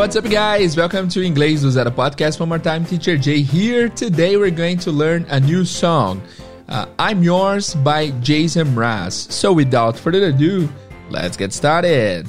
[0.00, 0.78] what's up, guys?
[0.78, 2.40] Welcome to Inglês do Zero Podcast.
[2.40, 3.90] One more time, Teacher Jay here.
[3.90, 6.22] Today, we're going to learn a new song.
[6.70, 9.30] Uh, I'm Yours by Jason Mraz.
[9.30, 10.70] So, without further ado,
[11.10, 12.26] let's get started.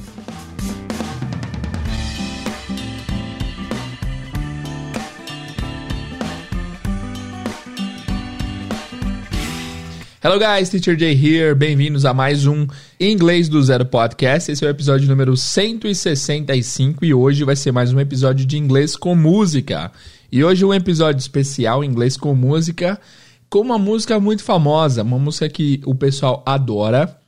[10.24, 11.52] Hello guys, Teacher Jay here.
[11.52, 12.64] Bem-vindos a mais um
[13.00, 14.52] Inglês do Zero Podcast.
[14.52, 18.94] Esse é o episódio número 165 e hoje vai ser mais um episódio de inglês
[18.94, 19.90] com música.
[20.30, 23.00] E hoje um episódio especial inglês com música,
[23.50, 27.18] com uma música muito famosa, uma música que o pessoal adora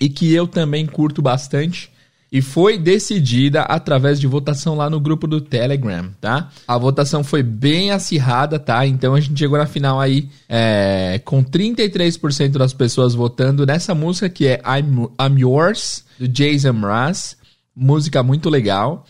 [0.00, 1.90] e que eu também curto bastante
[2.30, 6.50] e foi decidida através de votação lá no grupo do Telegram, tá?
[6.66, 8.86] A votação foi bem acirrada, tá?
[8.86, 14.28] Então a gente chegou na final aí é, com 33% das pessoas votando nessa música
[14.28, 17.36] que é I'm, I'm Yours, do Jason Mraz.
[17.74, 19.06] Música muito legal.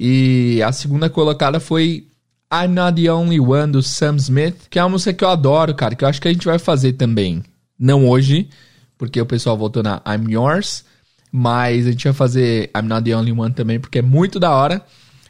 [0.00, 2.06] E a segunda colocada foi
[2.52, 5.74] I'm Not the Only One, do Sam Smith, que é uma música que eu adoro,
[5.74, 7.42] cara, que eu acho que a gente vai fazer também.
[7.78, 8.48] Não hoje,
[8.96, 10.84] porque o pessoal votou na I'm Yours
[11.32, 14.50] mas a gente vai fazer I'm Not The Only One também, porque é muito da
[14.50, 14.84] hora.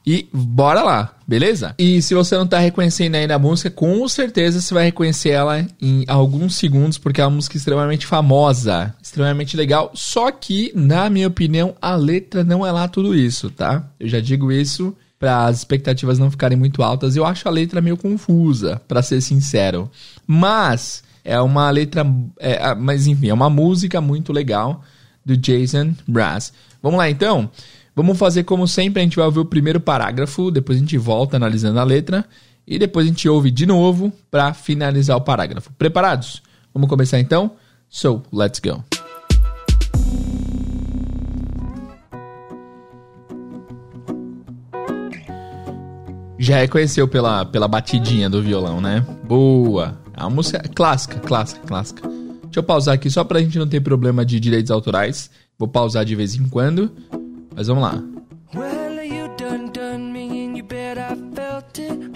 [0.04, 1.76] E bora lá, beleza?
[1.78, 5.64] E se você não tá reconhecendo ainda a música, com certeza você vai reconhecer ela
[5.80, 9.92] em alguns segundos, porque é uma música extremamente famosa, extremamente legal.
[9.94, 13.88] Só que, na minha opinião, a letra não é lá tudo isso, tá?
[14.00, 17.14] Eu já digo isso para as expectativas não ficarem muito altas.
[17.14, 19.88] Eu acho a letra meio confusa, para ser sincero.
[20.26, 22.04] Mas é uma letra,
[22.40, 24.82] é, mas enfim, é uma música muito legal
[25.24, 26.52] do Jason Brass.
[26.82, 27.50] Vamos lá então?
[27.94, 31.36] Vamos fazer como sempre, a gente vai ouvir o primeiro parágrafo, depois a gente volta
[31.36, 32.24] analisando a letra
[32.66, 35.70] e depois a gente ouve de novo para finalizar o parágrafo.
[35.74, 36.42] Preparados?
[36.72, 37.52] Vamos começar então?
[37.88, 38.82] So, let's go.
[46.38, 49.06] Já reconheceu pela, pela batidinha do violão, né?
[49.22, 49.96] Boa!
[50.16, 52.21] É uma música clássica, clássica, clássica.
[52.52, 55.30] Deixa eu pausar aqui só pra gente não ter problema de direitos autorais.
[55.58, 56.92] Vou pausar de vez em quando.
[57.56, 57.98] Mas vamos lá.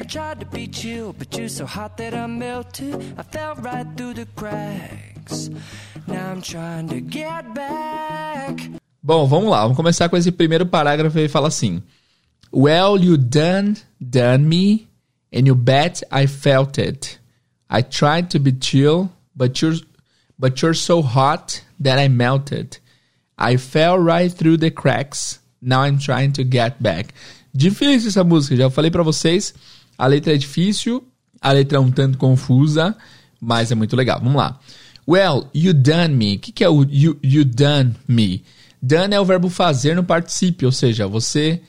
[0.07, 2.95] Tried to be chill, but you're so hot that I melted.
[3.19, 5.51] I fell right through the cracks.
[6.07, 8.71] Now I'm trying to get back.
[9.03, 9.63] Bom, vamos lá.
[9.63, 11.83] Vamos começar com esse primeiro parágrafo e fala assim:
[12.53, 14.87] Well, you done done me
[15.35, 17.19] and you bet I felt it.
[17.69, 19.77] I tried to be chill, but you're
[20.39, 22.79] but you're so hot that I melted.
[23.39, 25.41] I fell right through the cracks.
[25.61, 27.13] Now I'm trying to get back.
[27.55, 29.55] Difícil essa música, já falei para vocês.
[29.99, 31.03] A letra é difícil,
[31.41, 32.97] a letra é um tanto confusa,
[33.41, 34.21] mas é muito legal.
[34.21, 34.59] Vamos lá.
[35.09, 36.37] Well, you done me.
[36.37, 38.45] O que, que é o you, you done me?
[38.83, 41.63] Done é o verbo fazer no particípio, ou seja, você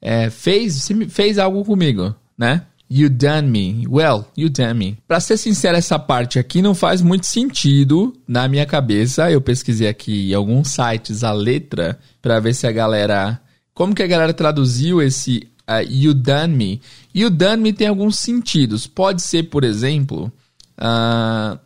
[0.00, 2.62] é, fez, fez algo comigo, né?
[2.88, 3.86] You done me.
[3.88, 4.98] Well, you done me.
[5.08, 9.30] Pra ser sincero, essa parte aqui não faz muito sentido na minha cabeça.
[9.30, 13.40] Eu pesquisei aqui em alguns sites a letra para ver se a galera.
[13.72, 16.80] Como que a galera traduziu esse uh, you done me?
[17.12, 18.86] You done me tem alguns sentidos.
[18.86, 20.30] Pode ser, por exemplo,
[20.78, 21.58] uh,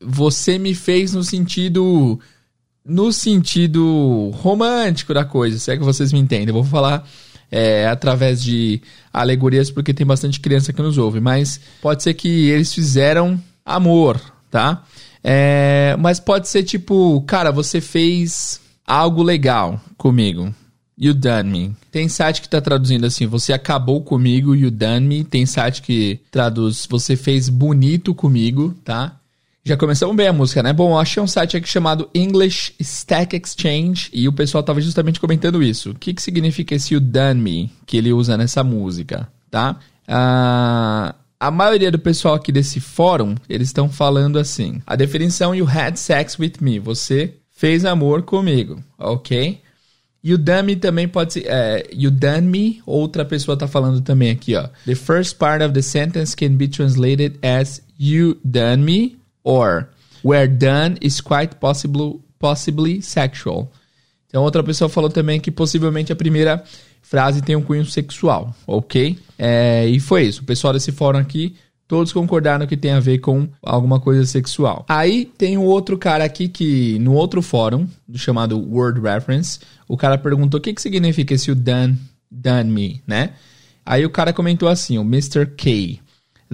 [0.00, 2.20] você me fez no sentido.
[2.84, 6.48] No sentido romântico da coisa, se é que vocês me entendem.
[6.48, 7.06] Eu vou falar
[7.50, 8.80] é, através de
[9.12, 14.20] alegorias, porque tem bastante criança que nos ouve, mas pode ser que eles fizeram amor,
[14.50, 14.84] tá?
[15.22, 20.54] É, mas pode ser tipo, cara, você fez algo legal comigo.
[21.00, 21.76] You done me.
[21.92, 25.22] Tem site que tá traduzindo assim, você acabou comigo, you done me.
[25.22, 29.17] Tem site que traduz, você fez bonito comigo, tá?
[29.68, 30.72] Já começamos bem a música, né?
[30.72, 35.20] Bom, eu achei um site aqui chamado English Stack Exchange e o pessoal estava justamente
[35.20, 35.90] comentando isso.
[35.90, 39.78] O que, que significa esse You Done Me que ele usa nessa música, tá?
[40.08, 44.80] Uh, a maioria do pessoal aqui desse fórum, eles estão falando assim.
[44.86, 46.78] A definição You had sex with me.
[46.78, 49.60] Você fez amor comigo, ok?
[50.24, 51.44] You done me também pode ser.
[51.46, 54.66] É, you done me, outra pessoa está falando também aqui, ó.
[54.86, 59.18] The first part of the sentence can be translated as You done me
[59.48, 59.88] or
[60.22, 63.72] where done is quite possible, possibly sexual.
[64.26, 66.62] Então, outra pessoa falou também que possivelmente a primeira
[67.00, 69.18] frase tem um cunho sexual, ok?
[69.38, 70.42] É, e foi isso.
[70.42, 71.56] O pessoal desse fórum aqui,
[71.86, 74.84] todos concordaram que tem a ver com alguma coisa sexual.
[74.86, 80.18] Aí tem um outro cara aqui que, no outro fórum, chamado Word Reference, o cara
[80.18, 81.98] perguntou o que, que significa esse done,
[82.30, 83.30] done me, né?
[83.86, 85.46] Aí o cara comentou assim, o Mr.
[85.56, 85.98] K.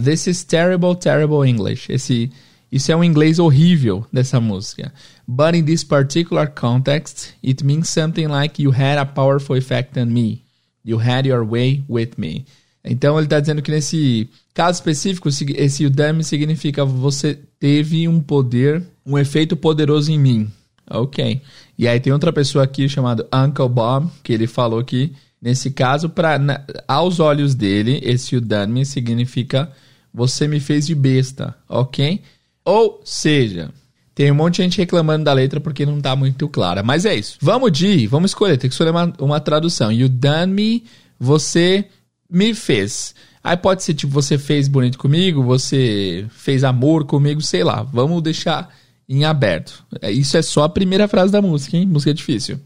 [0.00, 1.90] This is terrible, terrible English.
[1.90, 2.30] Esse
[2.70, 4.92] isso é um inglês horrível dessa música.
[5.26, 10.06] But in this particular context, it means something like you had a powerful effect on
[10.06, 10.42] me.
[10.84, 12.44] You had your way with me.
[12.84, 18.82] Então ele está dizendo que nesse caso específico, esse me significa você teve um poder,
[19.06, 20.50] um efeito poderoso em mim.
[20.90, 21.40] Ok.
[21.78, 26.10] E aí tem outra pessoa aqui chamada Uncle Bob, que ele falou que nesse caso,
[26.10, 28.38] pra, na, aos olhos dele, esse
[28.68, 29.72] me significa
[30.12, 32.22] você me fez de besta, ok?
[32.64, 33.70] Ou seja,
[34.14, 36.82] tem um monte de gente reclamando da letra porque não tá muito clara.
[36.82, 37.36] Mas é isso.
[37.40, 39.90] Vamos de, vamos escolher, tem que escolher uma, uma tradução.
[39.90, 40.84] You done me,
[41.18, 41.86] você
[42.30, 43.14] me fez.
[43.42, 47.82] Aí pode ser tipo, você fez bonito comigo, você fez amor comigo, sei lá.
[47.82, 48.74] Vamos deixar
[49.08, 49.84] em aberto.
[50.00, 51.86] É, isso é só a primeira frase da música, hein?
[51.86, 52.58] Música difícil.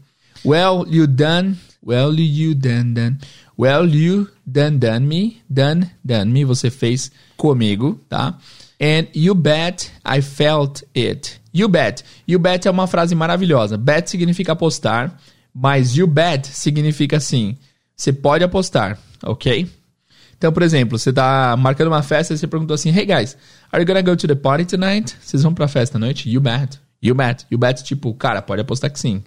[0.45, 1.57] Well, you done.
[1.85, 3.17] Well, you done, done.
[3.57, 5.41] Well, you done, done me.
[5.49, 6.45] Done, done me.
[6.45, 8.37] Você fez comigo, tá?
[8.81, 11.39] And you bet I felt it.
[11.53, 12.03] You bet.
[12.27, 13.77] You bet é uma frase maravilhosa.
[13.77, 15.19] Bet significa apostar,
[15.53, 17.57] mas you bet significa assim:
[17.95, 19.67] você pode apostar, ok?
[20.37, 23.35] Então, por exemplo, você tá marcando uma festa e você perguntou assim: Hey guys,
[23.69, 25.15] are you gonna go to the party tonight?
[25.19, 26.29] Vocês vão pra festa à noite?
[26.29, 26.79] You bet.
[27.01, 27.45] You bet.
[27.51, 29.21] You bet, tipo, cara, pode apostar que sim.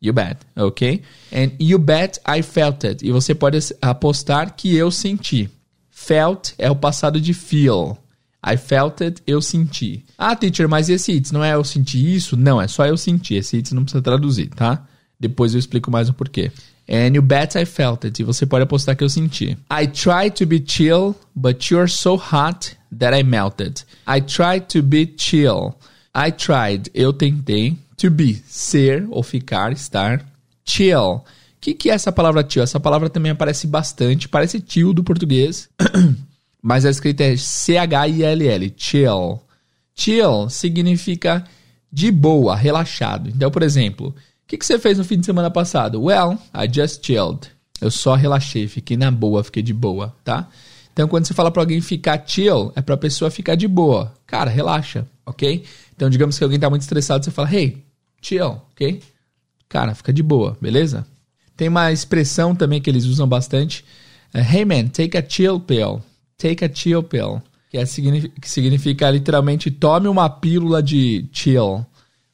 [0.00, 1.02] You bet, ok?
[1.32, 3.04] And you bet I felt it.
[3.06, 5.50] E você pode apostar que eu senti.
[5.90, 7.98] Felt é o passado de feel.
[8.44, 10.04] I felt it, eu senti.
[10.16, 12.36] Ah, teacher, mas esse it's não é eu senti isso?
[12.36, 13.34] Não, é só eu senti.
[13.34, 14.86] Esse it's não precisa traduzir, tá?
[15.18, 16.52] Depois eu explico mais o porquê.
[16.88, 18.22] And you bet I felt it.
[18.22, 19.58] E você pode apostar que eu senti.
[19.70, 23.84] I tried to be chill, but you're so hot that I melted.
[24.06, 25.74] I tried to be chill.
[26.14, 27.76] I tried, eu tentei.
[27.98, 30.24] To be, ser ou ficar, estar.
[30.64, 31.16] Chill.
[31.16, 31.24] O
[31.60, 32.62] que, que é essa palavra chill?
[32.62, 34.28] Essa palavra também aparece bastante.
[34.28, 35.68] Parece tio do português.
[36.62, 38.74] mas a escrita é C-H-I-L-L.
[38.76, 39.40] Chill.
[39.94, 41.44] Chill significa
[41.90, 43.30] de boa, relaxado.
[43.30, 44.14] Então, por exemplo,
[44.48, 46.02] que, que você fez no fim de semana passado?
[46.02, 47.50] Well, I just chilled.
[47.80, 50.48] Eu só relaxei, fiquei na boa, fiquei de boa, tá?
[50.90, 54.12] Então, quando você fala para alguém ficar chill, é para a pessoa ficar de boa.
[54.26, 55.64] Cara, relaxa, ok?
[55.94, 57.84] Então, digamos que alguém tá muito estressado, você fala, hey,
[58.22, 59.00] chill, ok?
[59.68, 61.06] Cara, fica de boa, beleza?
[61.54, 63.84] Tem uma expressão também que eles usam bastante.
[64.32, 66.02] É, hey man, take a chill pill.
[66.38, 67.42] Take a chill pill.
[67.70, 71.84] Que, é, que significa literalmente tome uma pílula de chill.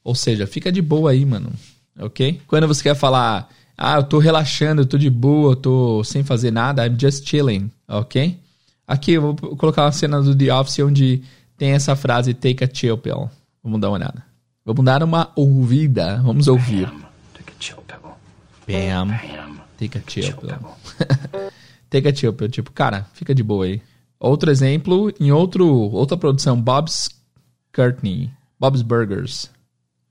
[0.04, 1.50] Ou seja, fica de boa aí, mano
[1.98, 2.40] ok?
[2.46, 6.22] Quando você quer falar, ah, eu tô relaxando, eu tô de boa, eu tô sem
[6.22, 8.38] fazer nada, I'm just chilling, ok?
[8.86, 11.22] Aqui eu vou colocar uma cena do The Office onde
[11.56, 13.30] tem essa frase take a chill pill.
[13.62, 14.22] Vamos dar uma olhada.
[14.64, 16.86] Vamos dar uma ouvida, vamos ouvir.
[16.86, 17.02] Bam,
[17.34, 18.10] take a chill pill.
[18.66, 19.18] Bam,
[19.78, 20.58] take a chill pill.
[21.88, 23.80] take a chill pill, tipo, cara, fica de boa aí.
[24.18, 27.08] Outro exemplo, em outro, outra produção, Bob's
[27.74, 29.50] Courtney, Bob's Burgers.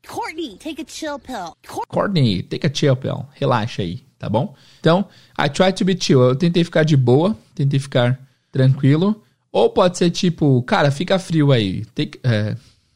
[0.07, 1.55] Courtney, take a chill pill.
[1.88, 3.25] Courtney, take a chill pill.
[3.33, 4.53] Relaxa aí, tá bom?
[4.79, 5.07] Então,
[5.39, 6.21] I try to be chill.
[6.21, 8.19] Eu tentei ficar de boa, tentei ficar
[8.51, 9.23] tranquilo.
[9.51, 11.85] Ou pode ser tipo, cara, fica frio aí.
[11.95, 12.55] Take, é,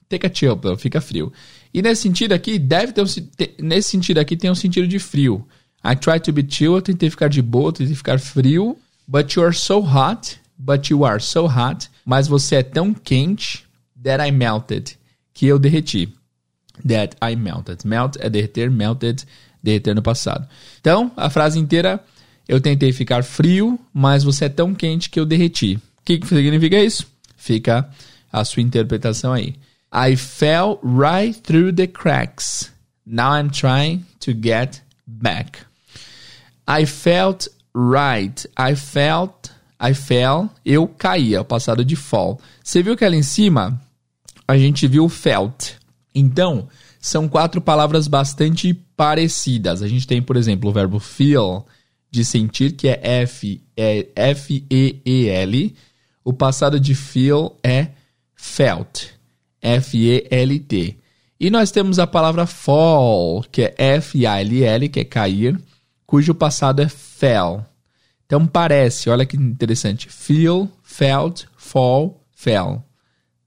[0.10, 1.32] take a chill pill, fica frio.
[1.74, 3.06] E nesse sentido aqui, deve ter um,
[3.60, 5.48] nesse sentido aqui tem um sentido de frio.
[5.84, 8.78] I try to be chill, eu tentei ficar de boa, tentei ficar frio.
[9.08, 11.90] But you are so hot, but you are so hot.
[12.06, 13.66] Mas você é tão quente
[14.02, 14.98] that I melted,
[15.34, 16.14] que eu derreti
[16.86, 17.86] that I melted.
[17.86, 19.26] Melt é derreter, melted,
[19.64, 20.48] derreter no passado.
[20.80, 22.04] Então, a frase inteira,
[22.48, 25.76] eu tentei ficar frio, mas você é tão quente que eu derreti.
[25.76, 27.08] O que, que significa isso?
[27.36, 27.90] Fica
[28.32, 29.56] a sua interpretação aí.
[29.94, 32.72] I fell right through the cracks.
[33.06, 35.60] Now I'm trying to get back.
[36.68, 38.46] I felt right.
[38.58, 39.52] I felt.
[39.82, 40.50] I fell.
[40.66, 41.42] Eu caía.
[41.42, 42.40] O passado de fall.
[42.64, 43.80] Você viu que ali em cima
[44.48, 45.74] a gente viu felt.
[46.14, 46.68] Então,
[47.00, 49.82] são quatro palavras bastante parecidas.
[49.82, 51.66] A gente tem, por exemplo, o verbo feel,
[52.10, 55.76] de sentir, que é F, é F-E-E-L.
[56.24, 57.90] O passado de feel é
[58.36, 59.06] felt,
[59.62, 60.98] F-E-L-T.
[61.40, 65.60] E nós temos a palavra fall, que é F-A-L-L, que é cair,
[66.06, 67.64] cujo passado é fell.
[68.28, 70.08] Então parece, olha que interessante.
[70.10, 72.84] Feel, felt, fall, fell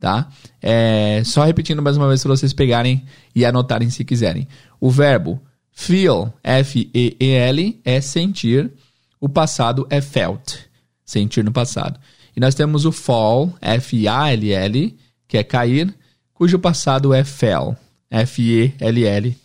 [0.01, 0.29] tá?
[0.63, 4.49] É, só repetindo mais uma vez para vocês pegarem e anotarem se quiserem.
[4.81, 8.73] O verbo feel, F-E-E-L, é sentir.
[9.21, 10.57] O passado é felt,
[11.05, 12.01] sentir no passado.
[12.35, 15.95] E nós temos o fall, F-A-L-L, que é cair,
[16.33, 17.77] cujo passado é fell,
[18.11, 19.37] F-E-L-L,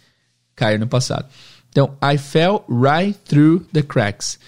[0.55, 1.27] cair no passado.
[1.69, 4.39] Então, I fell right through the cracks.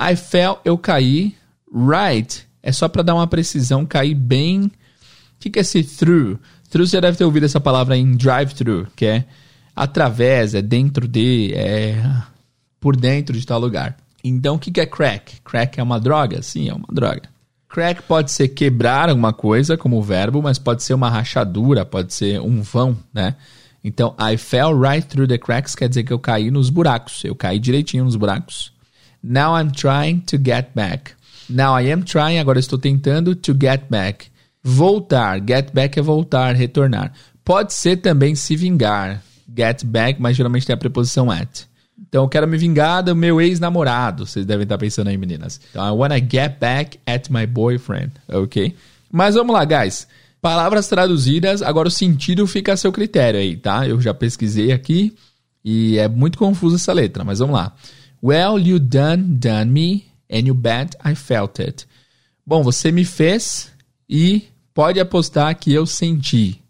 [0.00, 1.34] I fell, eu caí.
[1.72, 4.72] Right é só para dar uma precisão, cair bem
[5.36, 6.38] o que, que é esse through?
[6.70, 9.24] Through você deve ter ouvido essa palavra em drive-through, que é
[9.74, 12.02] através, é dentro de, é
[12.80, 13.96] por dentro de tal lugar.
[14.24, 15.40] Então, o que, que é crack?
[15.44, 16.42] Crack é uma droga?
[16.42, 17.28] Sim, é uma droga.
[17.68, 22.40] Crack pode ser quebrar alguma coisa, como verbo, mas pode ser uma rachadura, pode ser
[22.40, 23.36] um vão, né?
[23.84, 27.22] Então, I fell right through the cracks quer dizer que eu caí nos buracos.
[27.24, 28.72] Eu caí direitinho nos buracos.
[29.28, 31.14] Now I'm trying to get back.
[31.50, 34.28] Now I am trying, agora estou tentando to get back.
[34.62, 35.40] Voltar.
[35.44, 37.12] Get back é voltar, retornar.
[37.44, 39.20] Pode ser também se vingar.
[39.56, 41.64] Get back, mas geralmente tem a preposição at.
[42.08, 44.26] Então, eu quero me vingar do meu ex-namorado.
[44.26, 45.60] Vocês devem estar pensando aí, meninas.
[45.70, 48.12] Então, I wanna get back at my boyfriend.
[48.28, 48.76] Ok?
[49.10, 50.06] Mas vamos lá, guys.
[50.40, 53.88] Palavras traduzidas, agora o sentido fica a seu critério aí, tá?
[53.88, 55.16] Eu já pesquisei aqui
[55.64, 57.74] e é muito confusa essa letra, mas vamos lá.
[58.22, 61.86] Well, you done, done me, and you bet I felt it.
[62.46, 63.70] Bom, você me fez
[64.08, 66.62] e pode apostar que eu senti.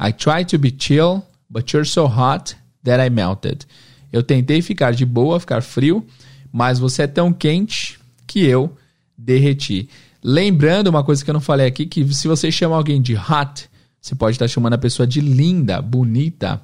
[0.00, 3.66] I tried to be chill, but you're so hot that I melted.
[4.12, 6.06] Eu tentei ficar de boa, ficar frio,
[6.52, 8.74] mas você é tão quente que eu
[9.16, 9.88] derreti.
[10.22, 13.68] Lembrando uma coisa que eu não falei aqui, que se você chama alguém de hot,
[14.00, 16.60] você pode estar chamando a pessoa de linda, bonita,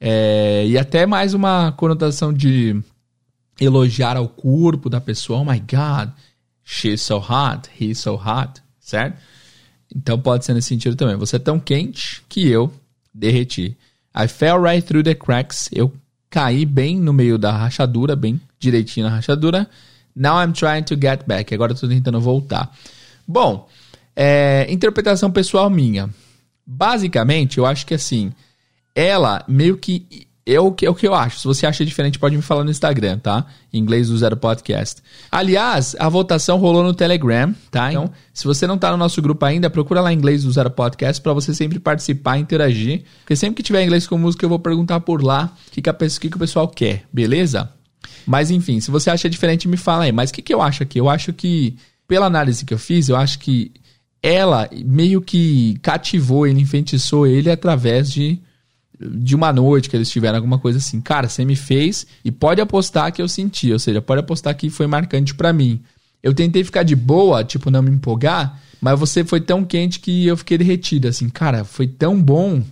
[0.00, 2.80] é, e até mais uma conotação de
[3.60, 5.40] elogiar ao corpo da pessoa.
[5.40, 6.12] Oh my God,
[6.64, 9.16] she's so hot, he's so hot, certo?
[9.94, 11.16] Então pode ser nesse sentido também.
[11.16, 12.72] Você é tão quente que eu
[13.12, 13.76] derreti.
[14.14, 15.68] I fell right through the cracks.
[15.72, 15.92] Eu
[16.30, 19.68] caí bem no meio da rachadura, bem direitinho na rachadura.
[20.14, 21.54] Now I'm trying to get back.
[21.54, 22.74] Agora eu tô tentando voltar.
[23.26, 23.68] Bom,
[24.14, 26.10] é, interpretação pessoal minha.
[26.66, 28.32] Basicamente, eu acho que assim,
[28.94, 31.40] ela meio que é o, que é o que eu acho.
[31.40, 33.44] Se você acha diferente, pode me falar no Instagram, tá?
[33.72, 35.02] Em inglês do Zero Podcast.
[35.30, 37.90] Aliás, a votação rolou no Telegram, tá?
[37.90, 40.70] Então, se você não tá no nosso grupo ainda, procura lá em inglês do Zero
[40.70, 43.02] Podcast para você sempre participar e interagir.
[43.20, 45.90] Porque sempre que tiver inglês com música, eu vou perguntar por lá o que, que,
[45.90, 47.70] a, que, que o pessoal quer, beleza?
[48.26, 50.12] Mas enfim, se você acha diferente, me fala aí.
[50.12, 50.98] Mas o que, que eu acho aqui?
[50.98, 51.76] Eu acho que,
[52.06, 53.70] pela análise que eu fiz, eu acho que
[54.22, 58.40] ela meio que cativou ele, enfeitiçou ele através de,
[59.00, 61.00] de uma noite que eles tiveram, alguma coisa assim.
[61.00, 64.70] Cara, você me fez e pode apostar que eu senti, ou seja, pode apostar que
[64.70, 65.80] foi marcante para mim.
[66.22, 70.26] Eu tentei ficar de boa, tipo, não me empolgar, mas você foi tão quente que
[70.26, 71.28] eu fiquei derretido, assim.
[71.28, 72.62] Cara, foi tão bom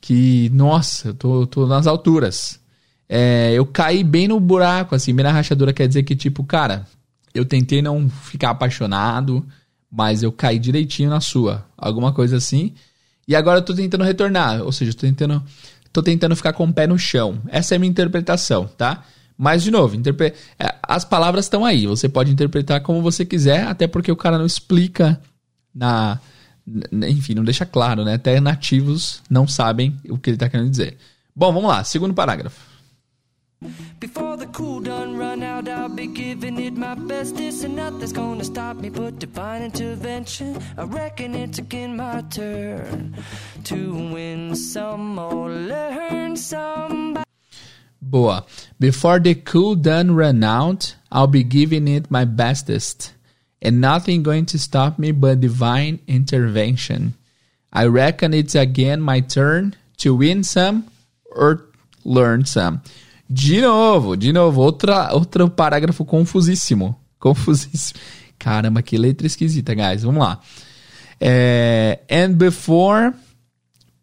[0.00, 2.60] que, nossa, eu tô, tô nas alturas
[3.08, 6.86] é, eu caí bem no buraco, assim, bem na rachadura, quer dizer que, tipo, cara,
[7.32, 9.46] eu tentei não ficar apaixonado,
[9.90, 11.64] mas eu caí direitinho na sua.
[11.76, 12.74] Alguma coisa assim.
[13.28, 15.42] E agora eu tô tentando retornar, ou seja, tô tentando,
[15.96, 17.40] tô tentando ficar com o pé no chão.
[17.48, 19.02] Essa é a minha interpretação, tá?
[19.36, 20.34] Mas, de novo, interpre...
[20.58, 21.86] É, as palavras estão aí.
[21.86, 25.20] Você pode interpretar como você quiser, até porque o cara não explica
[25.74, 26.18] na.
[27.06, 28.14] Enfim, não deixa claro, né?
[28.14, 30.96] Até nativos não sabem o que ele está querendo dizer.
[31.34, 32.60] Bom, vamos lá, segundo parágrafo.
[34.00, 38.44] Before the cool done run out, I'll be giving it my bestest, and nothing's gonna
[38.44, 40.58] stop me but divine intervention.
[40.76, 43.16] I reckon it's again my turn
[43.64, 47.24] to win some or learn some.
[48.02, 48.44] Boa.
[48.78, 53.14] Before the cool done run out, I'll be giving it my bestest,
[53.62, 57.14] and nothing going to stop me but divine intervention.
[57.72, 60.90] I reckon it's again my turn to win some
[61.24, 61.64] or
[62.04, 62.82] learn some.
[63.28, 66.98] De novo, de novo, outra, outro parágrafo confusíssimo.
[67.18, 67.98] Confusíssimo.
[68.38, 70.02] Caramba, que letra esquisita, guys.
[70.02, 70.38] Vamos lá.
[71.20, 73.12] É, and before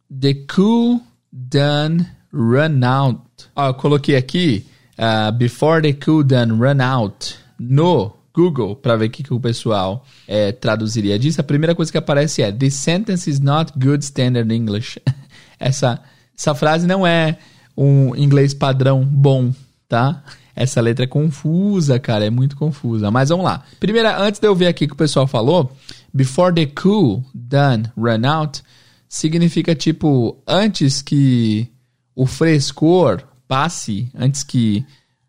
[0.09, 1.01] the cool
[1.31, 3.21] done run out.
[3.55, 4.65] Ó, eu coloquei aqui
[4.97, 9.39] uh, before the cool done run out no Google para ver o que, que o
[9.39, 11.39] pessoal é, traduziria disso.
[11.39, 14.99] A primeira coisa que aparece é The sentence is not good standard English.
[15.59, 16.01] essa,
[16.37, 17.37] essa frase não é
[17.75, 19.53] um inglês padrão bom,
[19.87, 20.23] tá?
[20.55, 23.09] Essa letra é confusa, cara, é muito confusa.
[23.09, 23.63] Mas vamos lá.
[23.79, 25.71] Primeira, antes de eu ver aqui o que o pessoal falou,
[26.13, 28.61] before the cool done run out,
[29.09, 31.67] significa tipo antes que
[32.15, 34.85] o frescor passe, antes que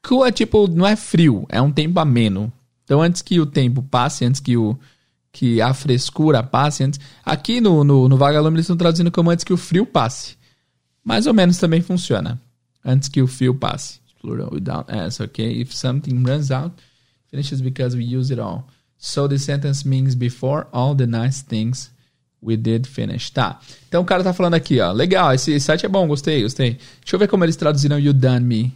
[0.06, 2.52] cool é tipo não é frio, é um tempo ameno.
[2.84, 4.78] Então antes que o tempo passe, antes que o
[5.32, 9.44] que a frescura passe, antes aqui no no, no Vagalume eles estão traduzindo como antes
[9.44, 10.36] que o frio passe.
[11.04, 12.40] Mais ou menos também funciona.
[12.84, 14.00] Antes que o fio passe.
[14.20, 15.60] Plural without s, ok?
[15.60, 16.74] If something runs out,
[17.30, 18.66] finishes because we use it all.
[18.96, 21.90] So the sentence means before all the nice things
[22.42, 23.30] we did finish.
[23.30, 23.60] Tá.
[23.88, 24.92] Então o cara tá falando aqui, ó.
[24.92, 26.78] Legal, esse site é bom, gostei, gostei.
[27.00, 28.72] Deixa eu ver como eles traduziram You Done Me.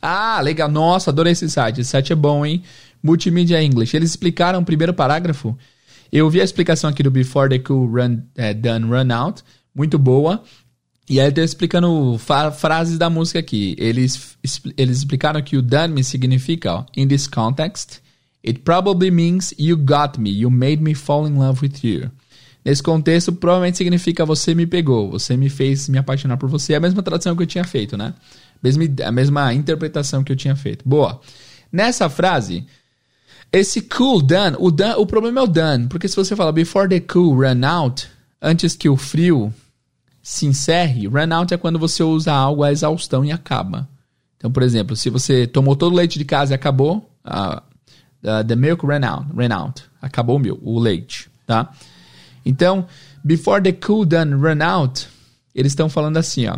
[0.00, 0.68] Ah, legal.
[0.68, 1.80] Nossa, adorei esse site.
[1.80, 2.62] Esse site é bom, hein?
[3.02, 3.96] Multimedia English.
[3.96, 5.56] Eles explicaram o primeiro parágrafo.
[6.12, 9.42] Eu vi a explicação aqui do Before the Cool run, uh, Done Run Out.
[9.74, 10.42] Muito boa.
[11.08, 12.18] E aí eu explicando
[12.58, 13.76] frases da música aqui.
[13.78, 14.38] Eles,
[14.76, 18.00] eles explicaram que o done me significa, ó, in this context,
[18.46, 22.10] it probably means you got me, you made me fall in love with you.
[22.64, 26.72] Nesse contexto, provavelmente significa você me pegou, você me fez me apaixonar por você.
[26.72, 28.14] É a mesma tradução que eu tinha feito, né?
[29.04, 30.88] A mesma interpretação que eu tinha feito.
[30.88, 31.20] Boa.
[31.70, 32.64] Nessa frase,
[33.52, 36.88] esse cool done, o, done, o problema é o done, porque se você fala before
[36.88, 38.08] the cool run out,
[38.40, 39.52] antes que o frio
[40.24, 43.86] se encerre, run out é quando você usa algo a exaustão e acaba.
[44.38, 47.60] Então, por exemplo, se você tomou todo o leite de casa e acabou, uh,
[48.22, 51.70] uh, the milk ran out, ran out, acabou o, milk, o leite, tá?
[52.42, 52.86] Então,
[53.22, 55.06] before the cool done run out,
[55.54, 56.56] eles estão falando assim, ó.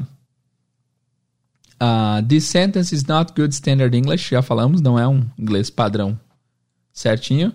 [1.82, 6.18] Uh, this sentence is not good standard English, já falamos, não é um inglês padrão
[6.92, 7.52] certinho.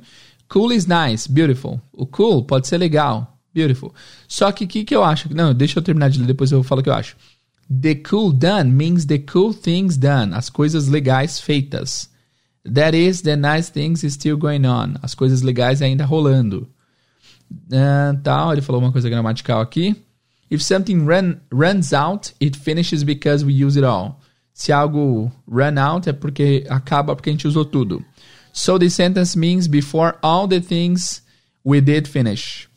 [0.49, 1.79] Cool is nice, beautiful.
[1.93, 3.93] O cool pode ser legal, beautiful.
[4.27, 5.33] Só que o que, que eu acho?
[5.33, 7.15] Não, deixa eu terminar de ler, depois eu falo o que eu acho.
[7.69, 12.09] The cool done means the cool things done, as coisas legais feitas.
[12.65, 16.69] That is, the nice things still going on, as coisas legais ainda rolando.
[17.49, 19.95] Uh, tal, ele falou uma coisa gramatical aqui.
[20.49, 24.19] If something run, runs out, it finishes because we use it all.
[24.53, 28.03] Se algo run out é porque acaba porque a gente usou tudo.
[28.53, 31.21] So the sentence means before all the things
[31.63, 32.67] we did finish.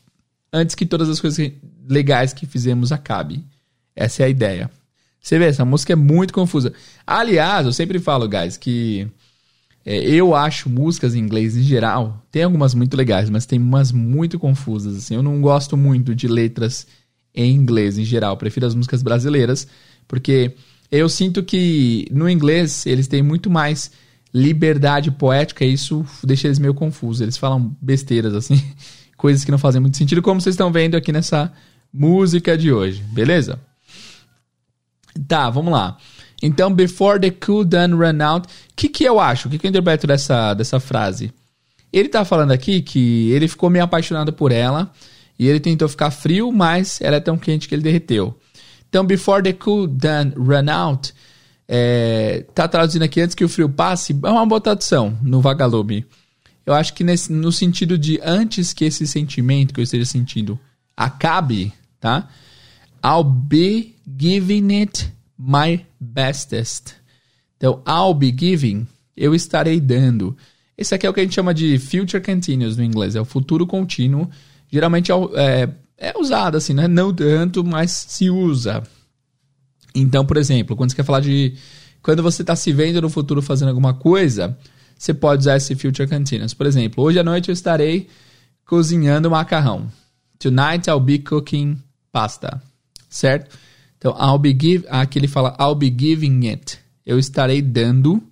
[0.57, 1.51] Antes que todas as coisas
[1.89, 3.45] legais que fizemos acabe.
[3.97, 4.71] Essa é a ideia.
[5.21, 6.73] Você vê, essa música é muito confusa.
[7.05, 9.09] Aliás, eu sempre falo, guys, que
[9.85, 13.91] é, eu acho músicas em inglês em geral, tem algumas muito legais, mas tem umas
[13.91, 14.97] muito confusas.
[14.97, 15.15] Assim.
[15.15, 16.87] Eu não gosto muito de letras
[17.35, 18.37] em inglês em geral.
[18.37, 19.67] prefiro as músicas brasileiras,
[20.07, 20.55] porque
[20.91, 23.91] eu sinto que no inglês eles têm muito mais
[24.33, 27.21] liberdade poética e isso deixa eles meio confusos.
[27.21, 28.63] Eles falam besteiras, assim,
[29.25, 31.51] coisas que não fazem muito sentido, como vocês estão vendo aqui nessa
[31.91, 33.59] música de hoje, beleza?
[35.27, 35.97] Tá, vamos lá.
[36.43, 38.47] Então, before the cool done run out.
[38.47, 39.49] O que, que eu acho?
[39.49, 41.33] O que, que eu interpreto dessa, dessa frase?
[41.91, 44.93] Ele tá falando aqui que ele ficou meio apaixonado por ela
[45.39, 48.39] e ele tentou ficar frio, mas ela é tão quente que ele derreteu.
[48.91, 51.15] Então, before the cool done run out,
[51.67, 56.05] é, tá traduzindo aqui antes que o frio passe, é uma boa tradução no vagalume.
[56.67, 60.59] Eu acho que nesse, no sentido de antes que esse sentimento que eu esteja sentindo
[60.97, 62.29] acabe, tá?
[63.05, 66.95] I'll be giving it my bestest.
[67.57, 70.37] Então, I'll be giving, eu estarei dando.
[70.77, 73.25] Esse aqui é o que a gente chama de future continuous no inglês, é o
[73.25, 74.29] futuro contínuo.
[74.71, 76.89] Geralmente é, é, é usado assim, né?
[76.89, 78.83] Não tanto, mas se usa.
[79.95, 81.55] Então, por exemplo, quando você quer falar de.
[82.03, 84.59] Quando você está se vendo no futuro fazendo alguma coisa,
[84.97, 86.55] você pode usar esse future continuous.
[86.55, 88.09] Por exemplo, hoje à noite eu estarei
[88.67, 89.91] cozinhando macarrão.
[90.39, 91.79] Tonight I'll be cooking
[92.13, 92.63] pasta.
[93.09, 93.57] Certo?
[93.99, 96.79] Então, I'll be give, aqui ele fala I'll be giving it.
[97.07, 98.23] Eu estarei dando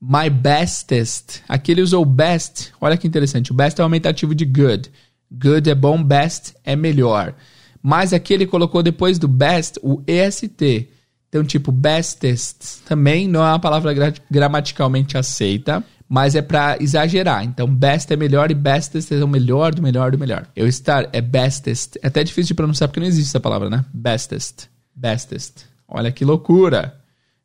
[0.00, 1.42] my bestest.
[1.48, 2.72] Aqui ele usou best.
[2.80, 3.50] Olha que interessante.
[3.50, 4.90] O best é o aumentativo de good.
[5.30, 7.34] Good é bom, best é melhor.
[7.82, 10.88] Mas aqui ele colocou depois do best o EST.
[11.28, 13.92] Então, tipo, bestest também não é uma palavra
[14.30, 17.44] gramaticalmente aceita, mas é para exagerar.
[17.44, 20.46] Então, best é melhor e bestest é o melhor do melhor do melhor.
[20.56, 21.98] Eu estar é bestest.
[22.02, 23.84] É até difícil de pronunciar porque não existe essa palavra, né?
[23.92, 24.68] Bestest
[24.98, 25.64] bestest.
[25.86, 26.98] Olha que loucura.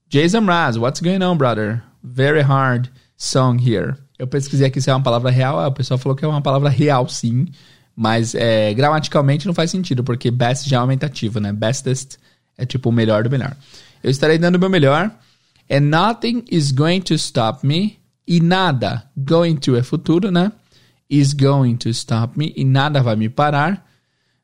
[0.10, 1.82] Jason Mraz, what's going on, brother?
[2.04, 3.96] Very hard song here.
[4.18, 6.70] Eu pesquisei aqui se é uma palavra real, o pessoal falou que é uma palavra
[6.70, 7.48] real, sim.
[7.96, 11.54] Mas é, gramaticalmente não faz sentido, porque best já é aumentativo, né?
[11.54, 12.18] Bestest
[12.58, 13.56] é tipo o melhor do melhor.
[14.04, 15.12] Eu estarei dando o meu melhor.
[15.72, 18.00] And nothing is going to stop me.
[18.28, 20.52] E nada, going to é futuro, né?
[21.10, 22.54] Is going to stop me.
[22.56, 23.86] E nada vai me parar.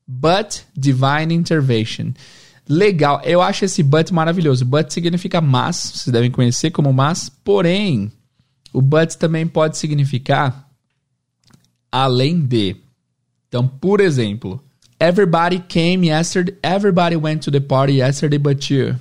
[0.08, 2.14] But divine intervention.
[2.68, 4.66] Legal, eu acho esse but maravilhoso.
[4.66, 8.12] But significa mas, vocês devem conhecer como mas, porém,
[8.74, 10.70] o but também pode significar
[11.92, 12.76] além de.
[13.48, 14.64] Então, por exemplo,
[15.00, 18.96] everybody came yesterday, everybody went to the party yesterday but you.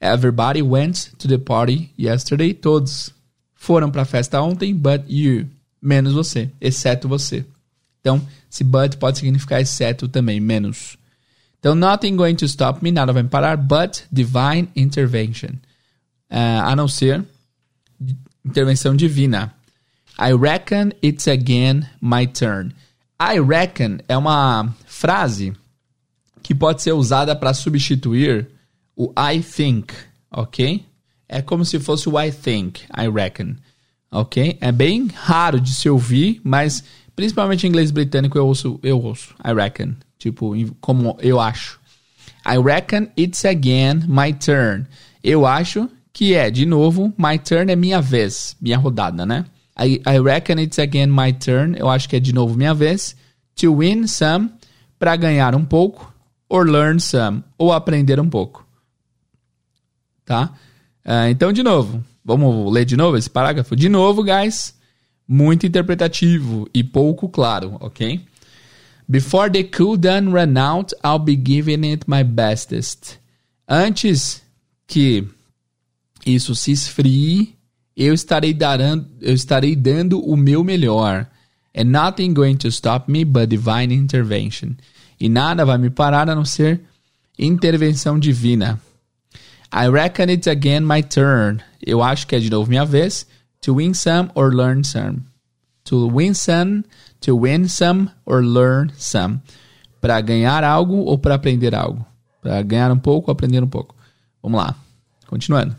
[0.00, 3.12] Everybody went to the party yesterday, todos
[3.60, 5.46] foram para a festa ontem, but you,
[5.82, 7.44] menos você, exceto você.
[8.00, 10.96] Então, esse but pode significar exceto também, menos.
[11.58, 15.50] Então, nothing going to stop me, nada vai me parar, but divine intervention.
[16.30, 17.22] Uh, a não ser
[18.42, 19.52] intervenção divina.
[20.18, 22.72] I reckon it's again my turn.
[23.20, 25.52] I reckon é uma frase
[26.42, 28.48] que pode ser usada para substituir
[28.96, 29.92] o I think,
[30.30, 30.82] ok?
[31.32, 33.54] É como se fosse o I think, I reckon,
[34.10, 34.58] ok?
[34.60, 36.82] É bem raro de se ouvir, mas
[37.14, 41.80] principalmente em inglês britânico eu ouço, eu ouço, I reckon, Tipo, como eu acho.
[42.44, 44.86] I reckon it's again my turn.
[45.24, 49.46] Eu acho que é, de novo, my turn é minha vez, minha rodada, né?
[49.78, 51.74] I, I reckon it's again my turn.
[51.78, 53.16] Eu acho que é de novo minha vez.
[53.56, 54.50] To win some,
[54.98, 56.12] para ganhar um pouco.
[56.50, 58.66] Or learn some, ou aprender um pouco.
[60.26, 60.52] Tá?
[61.04, 63.74] Uh, então, de novo, vamos ler de novo esse parágrafo?
[63.74, 64.74] De novo, guys,
[65.26, 68.20] muito interpretativo e pouco claro, ok?
[69.08, 73.18] Before the cool done run out, I'll be giving it my bestest.
[73.68, 74.42] Antes
[74.86, 75.26] que
[76.24, 77.56] isso se esfrie,
[77.96, 81.26] eu estarei, darando, eu estarei dando o meu melhor.
[81.76, 84.74] And nothing going to stop me but divine intervention.
[85.18, 86.80] E nada vai me parar a não ser
[87.38, 88.80] intervenção divina.
[89.72, 91.62] I reckon it's again my turn.
[91.80, 93.26] Eu acho que é de novo minha vez.
[93.62, 95.26] To win some or learn some.
[95.84, 96.84] To win some
[97.20, 99.42] To win some or learn some.
[100.00, 102.04] Para ganhar algo ou para aprender algo.
[102.40, 103.94] Para ganhar um pouco ou aprender um pouco.
[104.42, 104.74] Vamos lá.
[105.26, 105.76] Continuando.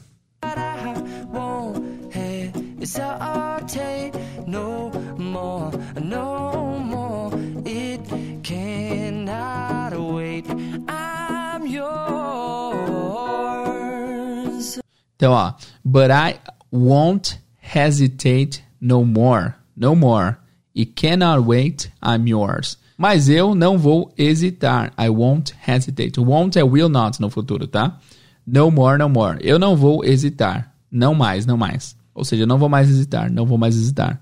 [15.21, 15.53] Então, ó.
[15.85, 16.39] But I
[16.71, 19.53] won't hesitate no more.
[19.77, 20.37] No more
[20.73, 22.75] e cannot wait, I'm yours.
[22.97, 24.91] Mas eu não vou hesitar.
[24.97, 26.19] I won't hesitate.
[26.19, 27.99] Won't é will not no futuro, tá?
[28.47, 29.37] No more, no more.
[29.41, 30.73] Eu não vou hesitar.
[30.91, 31.95] Não mais, não mais.
[32.15, 34.19] Ou seja, eu não vou mais hesitar, não vou mais hesitar.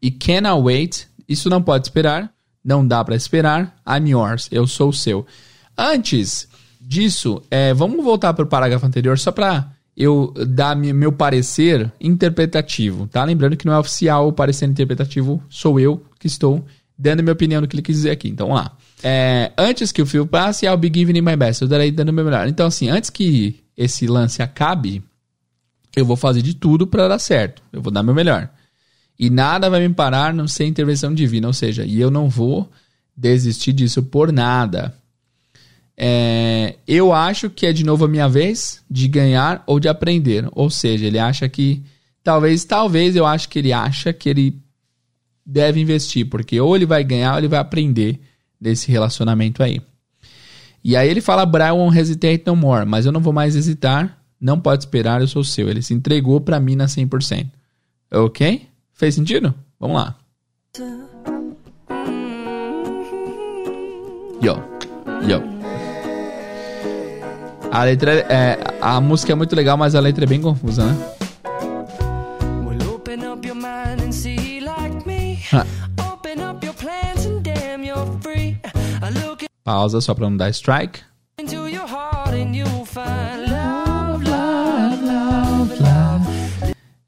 [0.00, 2.32] E cannot wait, isso não pode esperar,
[2.64, 3.76] não dá para esperar.
[3.86, 5.26] I'm yours, eu sou seu.
[5.76, 6.48] Antes
[6.80, 13.08] disso, é, vamos voltar para o parágrafo anterior só para eu dar meu parecer interpretativo,
[13.08, 13.24] tá?
[13.24, 16.64] Lembrando que não é oficial o parecer interpretativo, sou eu que estou
[16.96, 18.28] dando minha opinião do que ele quis dizer aqui.
[18.28, 18.76] Então, vamos lá.
[19.02, 21.62] É, antes que o fio passe, I'll be giving my best.
[21.62, 22.46] Eu darei dando meu melhor.
[22.46, 25.02] Então, assim, antes que esse lance acabe,
[25.96, 27.60] eu vou fazer de tudo para dar certo.
[27.72, 28.48] Eu vou dar meu melhor.
[29.18, 31.48] E nada vai me parar não ser intervenção divina.
[31.48, 32.70] Ou seja, e eu não vou
[33.16, 34.94] desistir disso por nada.
[36.00, 40.48] É, eu acho que é de novo a minha vez de ganhar ou de aprender.
[40.52, 41.82] Ou seja, ele acha que.
[42.22, 44.62] Talvez, talvez eu acho que ele acha que ele
[45.44, 48.20] deve investir, porque ou ele vai ganhar ou ele vai aprender
[48.60, 49.80] desse relacionamento aí.
[50.84, 52.86] E aí ele fala, won't hesitate no more.
[52.86, 55.68] Mas eu não vou mais hesitar, não pode esperar, eu sou seu.
[55.68, 57.48] Ele se entregou para mim na 100%.
[58.12, 58.68] Ok?
[58.92, 59.54] Fez sentido?
[59.80, 60.16] Vamos lá.
[64.40, 64.62] Yo,
[65.26, 65.57] yo.
[67.70, 68.58] A letra é.
[68.80, 71.14] A música é muito legal, mas a letra é bem confusa, né?
[79.64, 81.00] Pausa só pra não dar strike.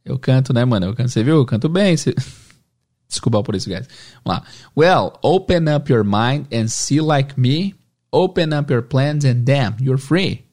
[0.05, 0.87] Eu canto, né, mano?
[0.87, 1.09] Eu canto.
[1.09, 1.37] Você viu?
[1.37, 1.96] Eu canto bem.
[1.96, 2.14] Você...
[3.09, 3.88] Desculpa por isso, guys.
[4.25, 4.46] Vamos lá.
[4.77, 7.75] Well, open up your mind and see like me.
[8.12, 10.44] Open up your plans and damn, you're free.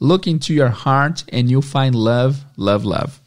[0.00, 3.20] Look into your heart and you'll find love, love, love.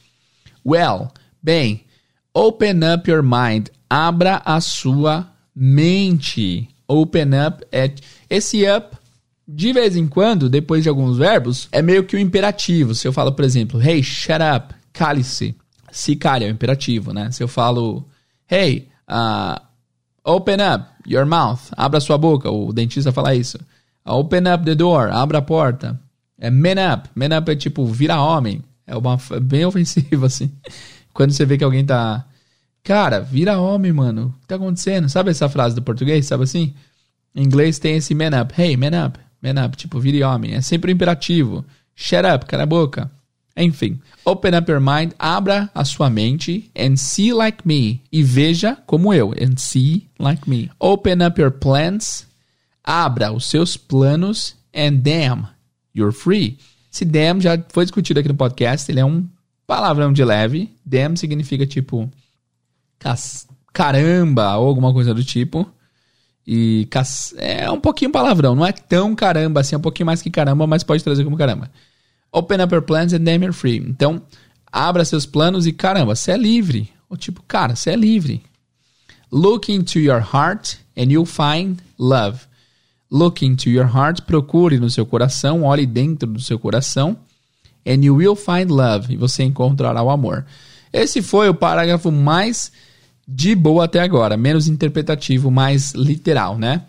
[0.63, 1.11] Well,
[1.43, 1.85] bem,
[2.33, 3.71] open up your mind.
[3.89, 6.69] Abra a sua mente.
[6.87, 7.93] Open up é
[8.29, 8.95] esse up
[9.47, 12.95] de vez em quando, depois de alguns verbos, é meio que o um imperativo.
[12.95, 15.55] Se eu falo, por exemplo, hey, shut up, cale-se.
[15.91, 17.29] Se cale é o imperativo, né?
[17.31, 18.07] Se eu falo,
[18.49, 19.61] hey, uh,
[20.23, 23.59] open up your mouth, abra sua boca, o dentista fala isso.
[24.05, 25.99] Open up the door, abra a porta.
[26.41, 27.07] É man up.
[27.13, 28.63] Man up é tipo, vira homem.
[28.87, 30.51] É uma bem ofensivo, assim.
[31.13, 32.25] Quando você vê que alguém tá.
[32.83, 34.33] Cara, vira homem, mano.
[34.35, 35.07] O que tá acontecendo?
[35.07, 36.25] Sabe essa frase do português?
[36.25, 36.73] Sabe assim?
[37.35, 38.59] Em inglês tem esse man up.
[38.59, 39.19] Hey, man up.
[39.39, 39.77] Man up.
[39.77, 40.55] Tipo, vire homem.
[40.55, 41.63] É sempre um imperativo.
[41.95, 43.11] Shut up, cala a boca.
[43.55, 43.99] Enfim.
[44.25, 45.13] Open up your mind.
[45.19, 46.71] Abra a sua mente.
[46.75, 48.01] And see like me.
[48.11, 49.31] E veja como eu.
[49.31, 50.71] And see like me.
[50.79, 52.25] Open up your plans.
[52.83, 54.55] Abra os seus planos.
[54.73, 55.50] And damn
[55.95, 56.57] You're free.
[56.93, 58.91] Esse damn já foi discutido aqui no podcast.
[58.91, 59.27] Ele é um
[59.65, 60.75] palavrão de leve.
[60.85, 62.09] Damn significa tipo
[63.73, 65.67] caramba ou alguma coisa do tipo.
[66.45, 66.87] E
[67.37, 68.55] é um pouquinho palavrão.
[68.55, 71.37] Não é tão caramba assim, é um pouquinho mais que caramba, mas pode trazer como
[71.37, 71.71] caramba.
[72.31, 73.77] Open up your plans and damn you're free.
[73.77, 74.21] Então,
[74.71, 76.91] abra seus planos e caramba, você é livre.
[77.09, 78.41] Ou tipo, cara, você é livre.
[79.31, 82.39] Look into your heart and you'll find love.
[83.11, 87.17] Look into your heart, procure no seu coração, olhe dentro do seu coração,
[87.85, 90.45] and you will find love, e você encontrará o amor.
[90.93, 92.71] Esse foi o parágrafo mais
[93.27, 96.83] de boa até agora, menos interpretativo, mais literal, né?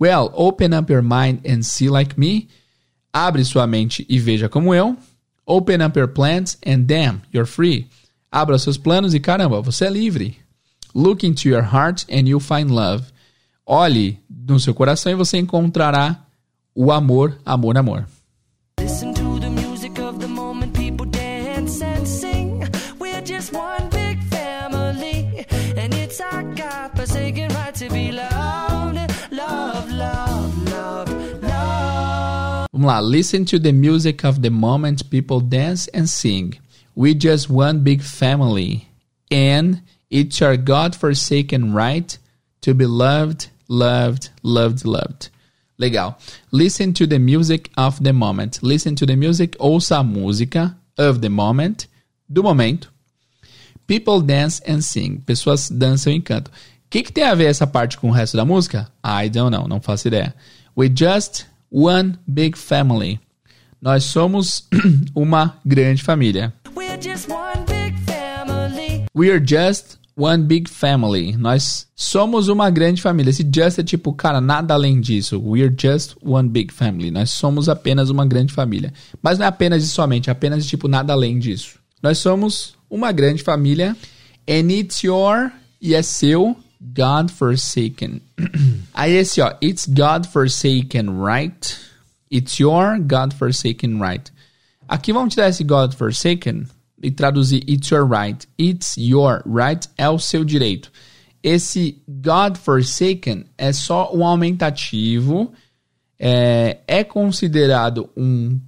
[0.00, 2.48] Well, open up your mind and see like me.
[3.12, 4.96] Abre sua mente e veja como eu.
[5.44, 7.88] Open up your plans and damn, you're free.
[8.30, 10.36] Abra seus planos e caramba, você é livre.
[10.94, 13.04] Look into your heart and you'll find love.
[13.70, 16.24] Olhe no seu coração e você encontrará
[16.74, 18.08] o amor, amor, amor.
[18.80, 22.64] Listen to the music of the moment, people dance and sing.
[22.98, 25.44] We're just one big family,
[25.76, 28.96] and it's our God-forsaken right to be loved,
[29.30, 32.68] love, love, love, love.
[32.72, 36.54] Vamos lá, listen to the music of the moment, people dance and sing.
[36.94, 38.88] We just one big family,
[39.30, 42.16] and it's our God-forsaken right
[42.62, 45.30] to be loved, loved, loved, loved.
[45.78, 46.18] Legal.
[46.50, 48.60] Listen to the music of the moment.
[48.62, 51.86] Listen to the music, ouça a música of the moment,
[52.28, 52.88] do momento.
[53.86, 55.22] People dance and sing.
[55.24, 56.52] Pessoas dançam e cantam.
[56.52, 58.90] O que, que tem a ver essa parte com o resto da música?
[59.04, 60.34] I don't know, não faço ideia.
[60.76, 63.20] We just one big family.
[63.80, 64.66] Nós somos
[65.14, 66.52] uma grande família.
[66.74, 69.06] We're just one big family.
[69.14, 71.36] We're just one big family.
[71.36, 73.30] Nós somos uma grande família.
[73.30, 75.40] Esse just é tipo, cara, nada além disso.
[75.40, 77.10] We're just one big family.
[77.10, 78.92] Nós somos apenas uma grande família.
[79.22, 81.78] Mas não é apenas e somente, é apenas tipo nada além disso.
[82.02, 83.96] Nós somos uma grande família.
[84.48, 88.20] And it's your e é seu God forsaken.
[88.92, 91.76] Aí esse ó, it's God forsaken right.
[92.30, 94.32] It's your God forsaken right.
[94.88, 96.66] Aqui vamos tirar esse God forsaken
[97.02, 98.46] e traduzir it's your right.
[98.58, 100.90] It's your right é o seu direito.
[101.42, 105.52] Esse God forsaken é só um aumentativo,
[106.18, 108.60] é, é considerado um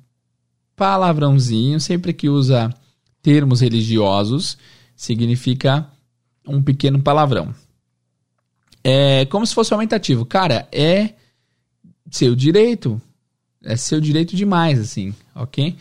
[0.76, 2.72] palavrãozinho, sempre que usa
[3.20, 4.56] termos religiosos,
[4.94, 5.86] significa
[6.46, 7.54] um pequeno palavrão.
[8.82, 10.24] É como se fosse um aumentativo.
[10.24, 11.14] Cara, é
[12.10, 13.00] seu direito.
[13.62, 15.76] É seu direito demais, assim, ok?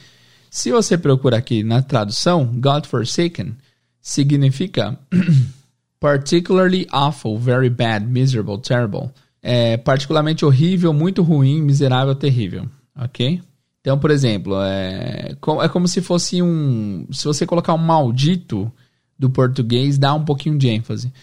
[0.49, 3.55] Se você procura aqui na tradução, God forsaken
[4.01, 4.97] significa
[5.99, 9.11] particularly awful, very bad, miserable, terrible.
[9.41, 12.67] É particularmente horrível, muito ruim, miserável, terrível.
[12.95, 13.41] Ok?
[13.81, 17.07] Então, por exemplo, é, é como se fosse um.
[17.11, 18.71] Se você colocar um maldito
[19.17, 21.13] do português, dá um pouquinho de ênfase.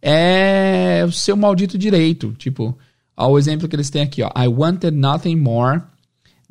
[0.00, 2.32] É o seu maldito direito.
[2.38, 2.76] Tipo,
[3.16, 4.30] ó, o exemplo que eles têm aqui, ó.
[4.36, 5.82] I wanted nothing more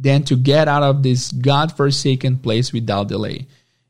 [0.02, 3.48] than to get out of this God-forsaken place without delay.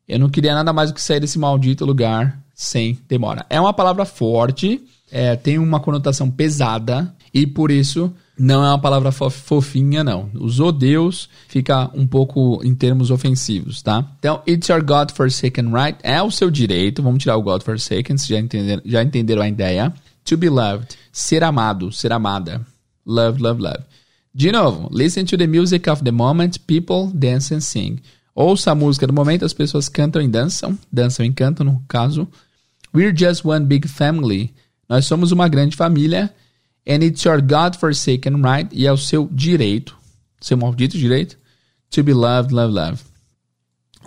[0.08, 3.46] Eu não queria nada mais do que sair desse maldito lugar sem demora.
[3.50, 8.80] É uma palavra forte, é, tem uma conotação pesada e por isso não é uma
[8.80, 10.30] palavra fofinha, não.
[10.36, 14.06] Usou Deus, fica um pouco em termos ofensivos, tá?
[14.20, 15.98] Então, it's your God-forsaken right.
[16.04, 17.02] É o seu direito.
[17.02, 19.94] Vamos tirar o God-forsaken, já entenderam, já entenderam a ideia.
[20.26, 20.98] To be loved.
[21.12, 22.66] Ser amado, ser amada.
[23.06, 23.80] Love, love, love.
[24.38, 28.02] De novo, listen to the music of the moment, people dance and sing.
[28.36, 32.28] Ouça a música do momento, as pessoas cantam e dançam, dançam e cantam no caso.
[32.94, 34.54] We're just one big family.
[34.90, 36.34] Nós somos uma grande família.
[36.86, 38.68] And it's your God-forsaken right.
[38.74, 39.98] E é o seu direito,
[40.42, 41.38] seu maldito direito,
[41.90, 43.02] to be loved, love, love.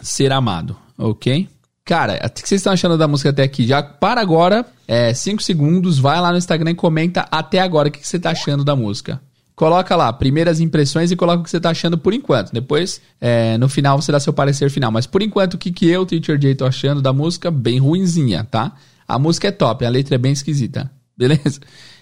[0.03, 1.49] Ser amado, ok?
[1.87, 3.67] Cara, o que vocês estão achando da música até aqui?
[3.67, 4.67] Já para agora,
[5.15, 8.33] 5 é, segundos, vai lá no Instagram e comenta até agora o que você está
[8.33, 9.19] achando da música
[9.59, 12.53] coloca lá primeiras impressões e coloca o que você está achando por enquanto.
[12.53, 14.93] Depois, é, no final, você dá seu parecer final.
[14.93, 17.51] Mas por enquanto, o que, que eu, Teacher Jay, tô achando da música?
[17.51, 18.73] Bem ruinzinha, tá?
[19.07, 20.89] A música é top, a letra é bem esquisita.
[21.19, 21.59] Beleza?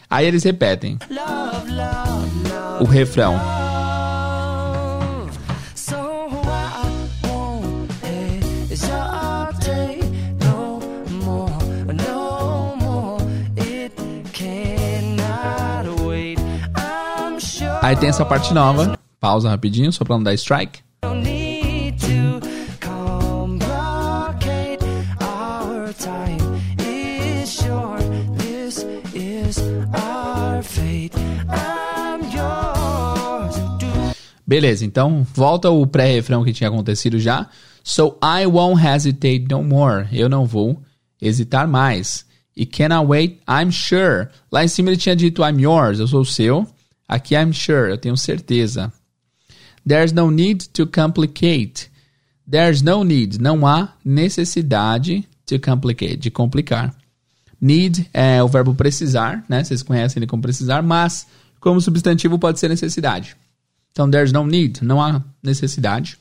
[0.08, 0.98] Aí eles repetem.
[1.08, 3.65] Love, love, love, o refrão.
[17.86, 18.98] Aí tem essa parte nova.
[19.20, 20.80] Pausa rapidinho, só pra não dar strike.
[34.44, 37.48] Beleza, então volta o pré-refrão que tinha acontecido já.
[37.84, 40.08] So I won't hesitate no more.
[40.10, 40.82] Eu não vou
[41.22, 42.26] hesitar mais.
[42.56, 43.40] E can I wait?
[43.48, 44.26] I'm sure.
[44.50, 46.66] Lá em cima ele tinha dito I'm yours, eu sou o seu.
[47.08, 48.92] Aqui I'm sure, eu tenho certeza.
[49.86, 51.90] There's no need to complicate.
[52.48, 56.94] There's no need, não há necessidade to complicate, de complicar.
[57.60, 59.64] Need é o verbo precisar, né?
[59.64, 61.26] Vocês conhecem ele como precisar, mas
[61.60, 63.36] como substantivo pode ser necessidade.
[63.92, 66.18] Então, there's no need, não há necessidade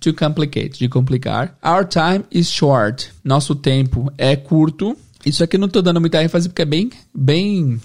[0.00, 1.56] to complicate, de complicar.
[1.64, 3.10] Our time is short.
[3.24, 4.96] Nosso tempo é curto.
[5.24, 7.80] Isso aqui não estou dando muita ênfase porque é bem, bem,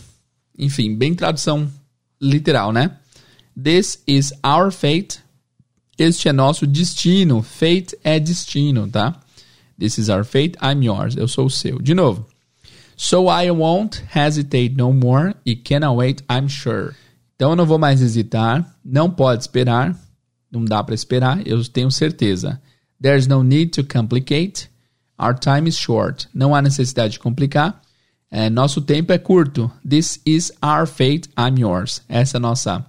[0.58, 1.72] enfim, bem tradução
[2.22, 2.92] literal, né?
[3.62, 5.20] This is our fate.
[5.98, 7.42] Este é nosso destino.
[7.42, 9.20] Fate é destino, tá?
[9.78, 11.16] This is our fate, I'm yours.
[11.18, 11.80] Eu sou o seu.
[11.82, 12.26] De novo.
[12.96, 16.94] So I won't hesitate no more e cannot wait, I'm sure.
[17.36, 20.00] Então eu não vou mais hesitar, não pode esperar,
[20.52, 22.62] não dá para esperar, eu tenho certeza.
[23.02, 24.70] There's no need to complicate.
[25.18, 26.30] Our time is short.
[26.32, 27.82] Não há necessidade de complicar.
[28.32, 29.70] É, nosso tempo é curto.
[29.88, 32.02] This is our fate, I'm yours.
[32.08, 32.86] Essa é nossa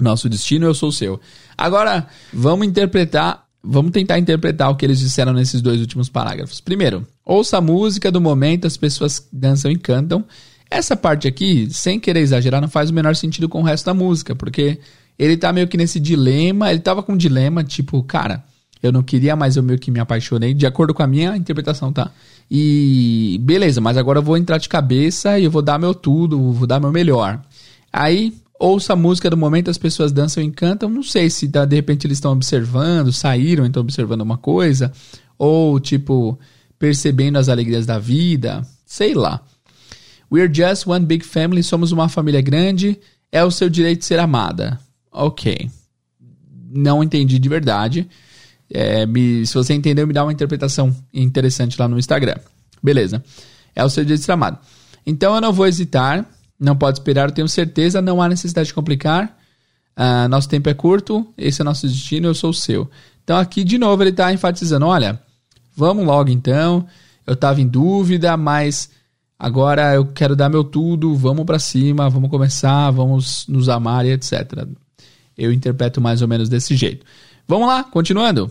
[0.00, 1.20] nosso destino, eu sou seu.
[1.56, 6.60] Agora, vamos interpretar, vamos tentar interpretar o que eles disseram nesses dois últimos parágrafos.
[6.60, 10.24] Primeiro, ouça a música do momento, as pessoas dançam e cantam.
[10.70, 13.94] Essa parte aqui, sem querer exagerar, não faz o menor sentido com o resto da
[13.94, 14.80] música, porque
[15.18, 18.44] ele tá meio que nesse dilema, ele tava com um dilema, tipo, cara,
[18.86, 21.92] eu não queria, mas eu meio que me apaixonei, de acordo com a minha interpretação,
[21.92, 22.10] tá?
[22.50, 26.52] E beleza, mas agora eu vou entrar de cabeça e eu vou dar meu tudo,
[26.52, 27.40] vou dar meu melhor.
[27.92, 30.88] Aí, ouça a música do momento, as pessoas dançam e cantam.
[30.88, 34.92] Não sei se tá, de repente eles estão observando, saíram, então observando uma coisa,
[35.38, 36.38] ou tipo,
[36.78, 39.40] percebendo as alegrias da vida, sei lá.
[40.30, 42.98] We're just one big family, somos uma família grande,
[43.30, 44.78] é o seu direito de ser amada.
[45.10, 45.70] Ok.
[46.70, 48.08] Não entendi de verdade.
[48.70, 52.36] É, me, se você entendeu, me dá uma interpretação interessante lá no Instagram.
[52.82, 53.22] Beleza.
[53.74, 54.58] É o seu direito de ser amado.
[55.06, 56.26] Então eu não vou hesitar,
[56.58, 59.36] não pode esperar, eu tenho certeza, não há necessidade de complicar.
[59.96, 62.90] Uh, nosso tempo é curto, esse é nosso destino, eu sou o seu.
[63.22, 65.20] Então aqui de novo ele está enfatizando: olha,
[65.76, 66.86] vamos logo então.
[67.26, 68.90] Eu estava em dúvida, mas
[69.38, 74.12] agora eu quero dar meu tudo, vamos para cima, vamos começar, vamos nos amar e
[74.12, 74.66] etc.
[75.36, 77.04] Eu interpreto mais ou menos desse jeito.
[77.46, 78.50] Vamos lá, continuando.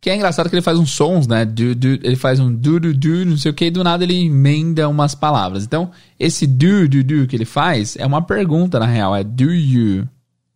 [0.00, 1.44] Que é engraçado que ele faz uns sons, né?
[1.44, 4.04] Du, du, ele faz um du, du, du, não sei o que, e do nada
[4.04, 5.64] ele emenda umas palavras.
[5.64, 9.14] Então, esse du, du, du que ele faz é uma pergunta, na real.
[9.14, 10.08] É do you,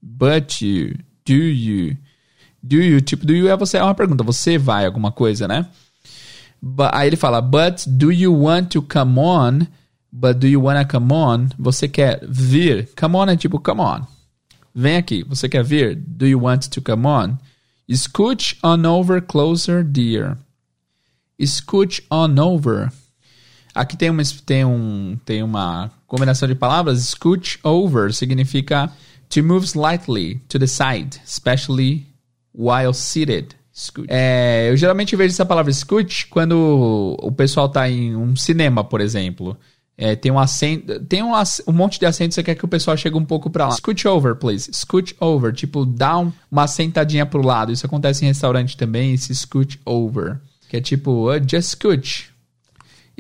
[0.03, 0.95] but you,
[1.27, 1.97] do you,
[2.63, 3.01] do you.
[3.01, 4.25] Tipo, do you é você, é uma pergunta.
[4.25, 5.67] Você vai alguma coisa, né?
[6.61, 9.67] But, aí ele fala, but do you want to come on?
[10.11, 11.49] But do you wanna come on?
[11.59, 12.89] Você quer vir?
[12.99, 14.07] Come on é tipo, come on.
[14.75, 15.23] Vem aqui.
[15.25, 15.97] Você quer vir?
[15.97, 17.39] Do you want to come on?
[17.91, 20.37] Scooch on over closer, dear.
[21.41, 22.91] Scooch on over.
[23.75, 27.01] Aqui tem uma, tem, um, tem uma combinação de palavras.
[27.11, 28.91] Scooch over significa
[29.29, 32.07] to move slightly to the side, especially
[32.59, 33.57] while seated.
[34.09, 39.01] É, eu geralmente vejo essa palavra scooch quando o pessoal está em um cinema, por
[39.01, 39.57] exemplo.
[39.97, 41.33] É, tem um assento, tem um,
[41.67, 43.73] um monte de assentos, você quer que o pessoal chegue um pouco para lá.
[43.73, 44.71] Scoot over, please.
[44.73, 47.73] Scoot over, tipo, dá um, uma sentadinha pro lado.
[47.73, 50.41] Isso acontece em restaurante também, esse scoot over.
[50.69, 52.31] Que é tipo, uh, just scoot.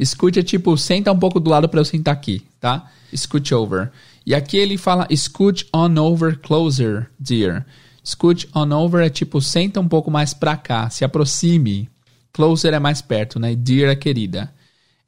[0.05, 2.89] Scoot é tipo, senta um pouco do lado para eu sentar aqui, tá?
[3.15, 3.91] Scoot over.
[4.25, 7.67] E aqui ele fala scoot on over closer, dear.
[8.09, 11.91] Scoot on over é tipo, senta um pouco mais pra cá, se aproxime.
[12.33, 13.55] Closer é mais perto, né?
[13.55, 14.51] Dear é querida.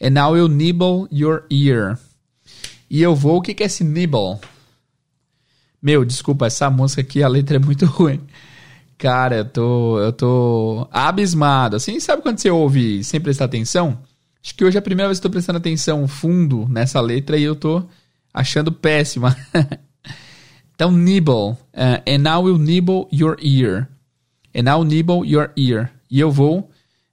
[0.03, 1.99] And now you nibble your ear.
[2.91, 3.39] E eu vou.
[3.39, 4.39] O que, que é esse nibble?
[5.81, 8.21] Meu, desculpa, essa música aqui, a letra é muito ruim.
[8.99, 11.77] Cara, eu tô, eu tô abismado.
[11.77, 13.99] Assim, sabe quando você ouve sem prestar atenção?
[14.45, 17.39] Acho que hoje é a primeira vez que eu tô prestando atenção fundo nessa letra
[17.39, 17.83] e eu tô
[18.35, 19.35] achando péssima.
[20.81, 21.59] então, nibble.
[21.75, 23.89] Uh, and now you nibble your ear.
[24.55, 25.91] And now nibble your ear.
[26.11, 26.71] E eu vou.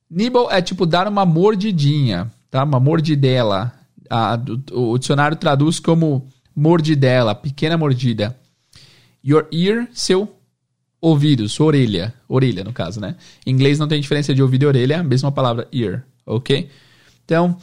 [0.10, 2.64] Nibble é tipo dar uma mordidinha tá?
[2.64, 3.74] Uma mordidela.
[4.10, 4.40] A,
[4.72, 8.38] o, o dicionário traduz como mordidela, pequena mordida.
[9.24, 10.34] Your ear, seu
[11.02, 12.14] ouvido, sua orelha.
[12.28, 13.16] Orelha, no caso, né?
[13.46, 16.70] Em inglês não tem diferença de ouvido e orelha, mesma palavra ear, ok?
[17.26, 17.58] Então,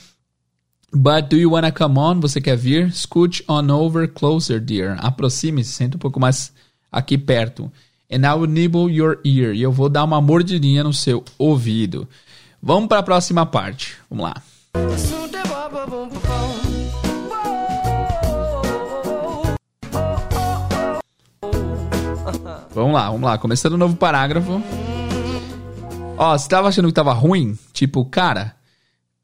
[0.95, 2.21] but do you wanna come on?
[2.21, 2.93] Você quer vir?
[2.93, 4.97] Scooch on over closer, dear.
[5.01, 6.53] Aproxime-se, senta um pouco mais
[6.91, 7.71] aqui perto.
[8.11, 9.55] And I will nibble your ear.
[9.55, 12.07] E eu vou dar uma mordidinha no seu ouvido.
[12.63, 13.97] Vamos para a próxima parte.
[14.09, 14.43] Vamos lá.
[22.75, 23.39] Vamos lá, vamos lá.
[23.39, 24.63] Começando um novo parágrafo.
[26.17, 27.59] Ó, você tava achando que tava ruim?
[27.73, 28.55] Tipo, cara,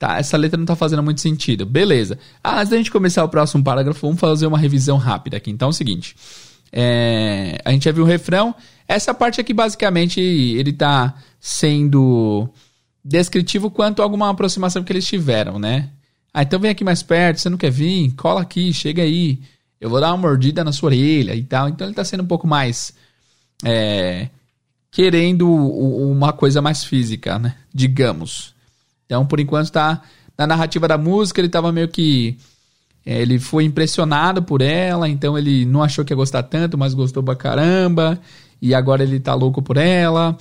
[0.01, 1.67] tá, essa letra não tá fazendo muito sentido.
[1.67, 2.19] Beleza.
[2.43, 5.51] Ah, antes da gente começar o próximo parágrafo, vamos fazer uma revisão rápida aqui.
[5.51, 6.17] Então é o seguinte.
[6.73, 8.55] É, a gente já viu o refrão.
[8.89, 12.49] Essa parte aqui, basicamente, ele tá sendo
[13.05, 15.91] descritivo quanto a alguma aproximação que eles tiveram, né?
[16.33, 18.13] Ah, então vem aqui mais perto, você não quer vir?
[18.13, 19.39] Cola aqui, chega aí.
[19.79, 21.69] Eu vou dar uma mordida na sua orelha e tal.
[21.69, 22.95] Então ele tá sendo um pouco mais.
[23.63, 24.29] É,
[24.91, 27.55] querendo uma coisa mais física, né?
[27.75, 28.59] Digamos.
[29.11, 30.03] Então, por enquanto, tá
[30.39, 32.39] na narrativa da música, ele tava meio que.
[33.05, 36.95] É, ele foi impressionado por ela, então ele não achou que ia gostar tanto, mas
[36.95, 38.21] gostou pra caramba.
[38.63, 40.39] E agora ele tá louco por ela.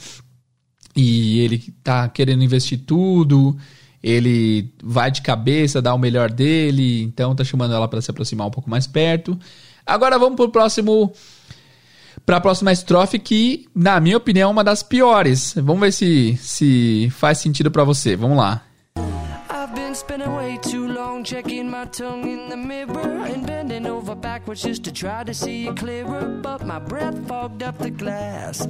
[0.96, 3.58] E ele tá querendo investir tudo.
[4.04, 7.02] Ele vai de cabeça, dá o melhor dele.
[7.02, 9.36] Então tá chamando ela para se aproximar um pouco mais perto.
[9.84, 11.12] Agora vamos pro próximo
[12.30, 15.56] para a próxima estrofe que, na minha opinião, é uma das piores.
[15.58, 18.16] Vamos ver se se faz sentido para você.
[18.16, 18.62] Vamos lá.
[21.22, 25.68] Checking my tongue in the mirror and bending over backwards just to try to see
[25.68, 28.66] it clearer, but my breath fogged up the glass.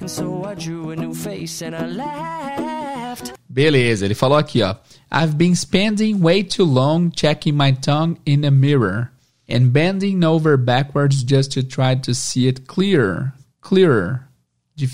[0.00, 3.34] And so I drew a new face and I laughed.
[3.48, 4.76] Beleza, ele falou aqui, ó.
[5.10, 9.10] I've been spending way too long checking my tongue in the mirror
[9.48, 13.32] and bending over backwards just to try to see it clearer.
[13.60, 14.28] Clearer.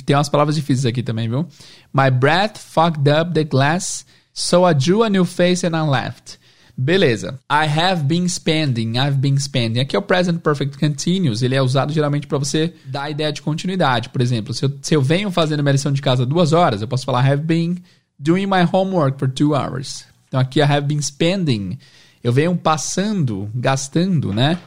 [0.07, 1.47] Tem umas palavras difíceis aqui também, viu?
[1.93, 6.39] My breath fogged up the glass, so I drew a new face and I laughed.
[6.77, 7.39] Beleza.
[7.49, 9.81] I have been spending, I've been spending.
[9.81, 11.43] Aqui é o present perfect continuous.
[11.43, 14.09] Ele é usado geralmente para você dar a ideia de continuidade.
[14.09, 16.89] Por exemplo, se eu, se eu venho fazendo minha lição de casa duas horas, eu
[16.89, 17.77] posso falar have been
[18.19, 20.05] doing my homework for two hours.
[20.27, 21.79] Então aqui I have been spending
[22.25, 24.59] eu venho passando, gastando, né?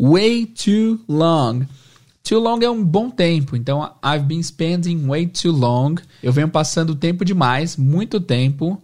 [0.00, 1.66] Way too long.
[2.24, 5.96] Too long é um bom tempo, então I've been spending way too long.
[6.22, 8.80] Eu venho passando tempo demais, muito tempo.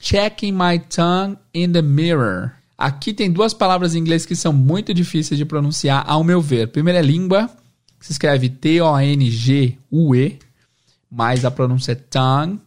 [0.00, 2.50] Checking my tongue in the mirror.
[2.76, 6.68] Aqui tem duas palavras em inglês que são muito difíceis de pronunciar, ao meu ver.
[6.68, 7.48] Primeira é língua,
[8.00, 10.38] se escreve T-O-N-G-U-E,
[11.10, 12.58] mas a pronúncia é tongue,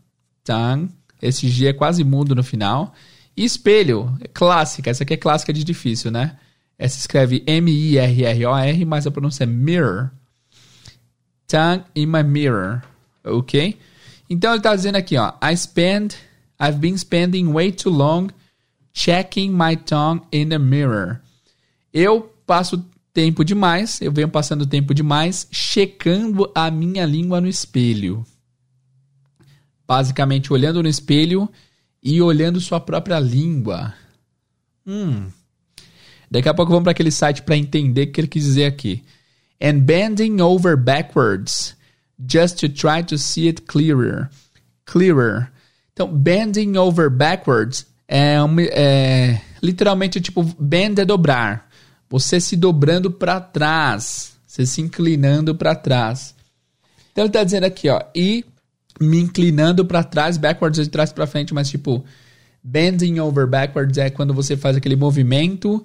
[0.43, 0.89] tongue.
[1.22, 2.93] Esse G é quase mudo no final.
[3.36, 4.90] Espelho, é clássica.
[4.90, 6.38] Essa aqui é clássica de difícil, né?
[6.78, 10.10] Essa escreve M-I-R-R-O-R, mas a pronúncia é mirror.
[11.48, 12.82] Tongue in my mirror.
[13.24, 13.78] Ok?
[14.30, 15.34] Então ele está dizendo aqui, ó.
[15.44, 16.16] I spend,
[16.60, 18.30] I've been spending way too long
[18.94, 21.22] checking my tongue in the mirror.
[21.94, 28.26] Eu passo tempo demais, eu venho passando tempo demais checando a minha língua no espelho.
[29.88, 31.50] Basicamente, olhando no espelho
[32.02, 33.93] e olhando sua própria língua.
[34.86, 35.30] Hum.
[36.30, 39.04] Daqui a pouco vamos para aquele site para entender o que ele quis dizer aqui.
[39.62, 41.76] And bending over backwards
[42.18, 44.30] just to try to see it clearer.
[44.86, 45.52] Clearer.
[45.93, 48.38] Então, bending over backwards é,
[48.72, 51.70] é literalmente tipo bend é dobrar.
[52.10, 56.36] Você se dobrando para trás, você se inclinando para trás.
[57.12, 58.43] Então ele está dizendo aqui, ó, e
[59.02, 62.04] me inclinando para trás, backwards de trás para frente, mas tipo,
[62.64, 65.84] bending over backwards é quando você faz aquele movimento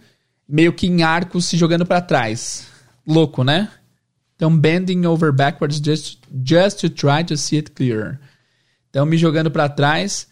[0.48, 2.66] meio que em arco se jogando para trás.
[3.06, 3.68] Louco, né?
[4.36, 8.20] Então, bending over backwards just, just to try to see it clearer.
[8.90, 10.28] Então, me jogando para trás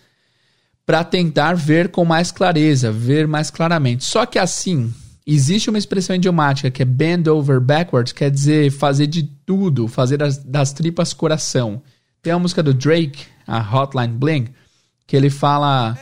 [0.86, 4.04] para tentar ver com mais clareza, ver mais claramente.
[4.04, 4.92] Só que assim,
[5.26, 10.18] existe uma expressão idiomática que é bend over backwards, quer dizer fazer de tudo, fazer
[10.18, 11.82] das, das tripas coração.
[12.24, 14.48] Tem a música do Drake, a Hotline Bling,
[15.06, 15.94] que ele fala.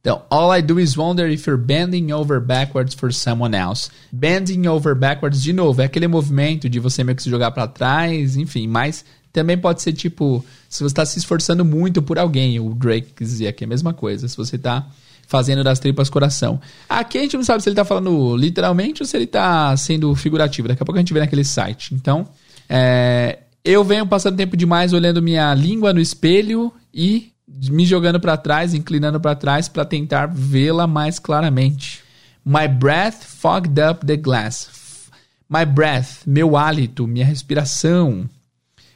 [0.00, 3.88] Então, all I do is wonder if you're bending over backwards for someone else.
[4.10, 7.68] Bending over backwards, de novo, é aquele movimento de você meio que se jogar para
[7.68, 12.58] trás, enfim, mas também pode ser tipo, se você está se esforçando muito por alguém,
[12.58, 14.26] o Drake dizia aqui é a mesma coisa.
[14.26, 14.84] Se você está
[15.26, 16.60] fazendo das tripas coração.
[16.88, 20.14] Aqui a gente não sabe se ele está falando literalmente ou se ele está sendo
[20.14, 20.68] figurativo.
[20.68, 21.94] Daqui a pouco a gente vê naquele site.
[21.94, 22.28] Então,
[22.68, 27.32] é, eu venho passando tempo demais olhando minha língua no espelho e
[27.70, 32.02] me jogando para trás, inclinando para trás para tentar vê-la mais claramente.
[32.44, 35.08] My breath fogged up the glass.
[35.48, 38.28] My breath, meu hálito, minha respiração.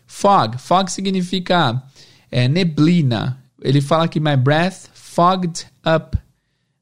[0.07, 1.83] Fog, fog significa
[2.31, 3.39] é, neblina.
[3.62, 6.16] Ele fala que my breath fogged up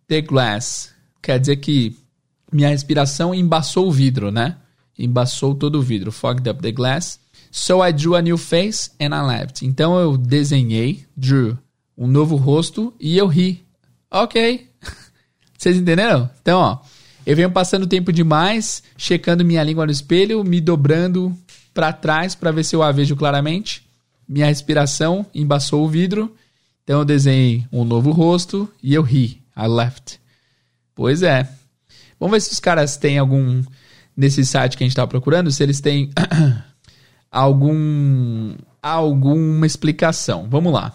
[0.09, 0.93] the glass.
[1.23, 1.97] Quer dizer que
[2.53, 4.57] minha respiração embaçou o vidro, né?
[4.99, 6.13] Embaçou todo o vidro.
[6.13, 7.19] Fogged up the glass.
[7.51, 9.65] So I drew a new face and I laughed.
[9.65, 11.57] Então eu desenhei, drew,
[11.97, 13.65] um novo rosto e eu ri.
[14.11, 14.69] Ok.
[15.57, 16.29] Vocês entenderam?
[16.41, 16.79] Então, ó,
[17.27, 21.37] eu venho passando tempo demais, checando minha língua no espelho, me dobrando
[21.73, 23.85] para trás para ver se eu a vejo claramente.
[24.29, 26.35] Minha respiração embaçou o vidro.
[26.85, 29.43] Então eu desenhei um novo rosto e eu ri.
[29.57, 30.21] I left.
[30.95, 31.49] Pois é.
[32.21, 33.63] Vamos ver se os caras têm algum.
[34.17, 36.11] Nesse site que a gente está procurando, se eles têm
[37.33, 38.55] algum.
[38.81, 40.47] alguma explicação.
[40.49, 40.95] Vamos lá.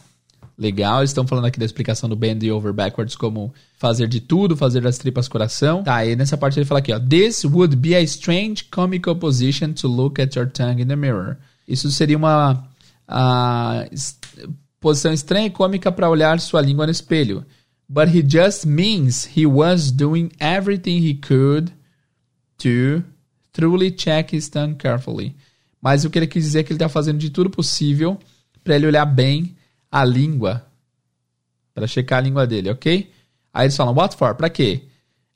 [0.58, 4.58] Legal, eles estão falando aqui da explicação do bend over backwards como fazer de tudo,
[4.58, 5.84] fazer das tripas coração.
[5.84, 7.00] Tá, e nessa parte ele fala aqui, ó.
[7.00, 11.38] This would be a strange comical position to look at your tongue in the mirror.
[11.68, 12.66] Isso seria uma
[13.08, 13.90] uh,
[14.80, 17.46] posição estranha e cômica para olhar sua língua no espelho.
[17.88, 21.74] But he just means he was doing everything he could
[22.60, 23.04] to
[23.52, 25.36] truly check his tongue carefully.
[25.82, 28.20] Mas o que ele quis dizer é que ele está fazendo de tudo possível
[28.64, 29.56] para ele olhar bem
[29.92, 30.66] a língua,
[31.74, 33.10] para checar a língua dele, ok?
[33.54, 34.36] Aí eles falam, what for?
[34.36, 34.84] Para quê?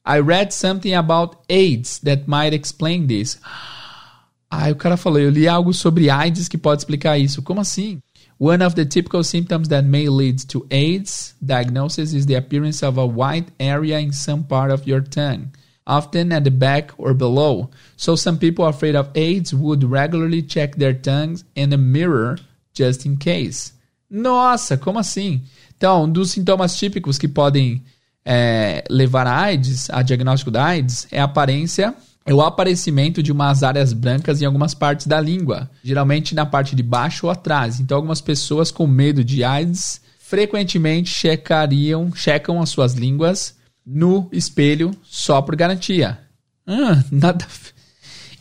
[0.06, 3.40] I read something about AIDS that might explain this.
[4.52, 7.42] Aí o cara falou, eu li algo sobre AIDS que pode explicar isso.
[7.42, 8.00] Como assim?
[8.38, 12.98] One of the typical symptoms that may lead to AIDS diagnosis is the appearance of
[12.98, 15.54] a white area in some part of your tongue,
[15.86, 17.70] often at the back or below.
[17.96, 22.38] So some people afraid of AIDS would regularly check their tongues in a mirror
[22.74, 23.74] just in case.
[24.10, 25.42] Nossa, como assim?
[25.78, 27.84] Então, um dos sintomas típicos que podem
[28.26, 31.94] é, levar a AIDS, a diagnóstico da AIDS, é a aparência,
[32.26, 36.76] é o aparecimento de umas áreas brancas em algumas partes da língua, geralmente na parte
[36.76, 37.80] de baixo ou atrás.
[37.80, 43.56] Então, algumas pessoas com medo de AIDS frequentemente checariam, checam as suas línguas
[43.86, 46.20] no espelho só por garantia.
[46.66, 47.46] Ah, nada.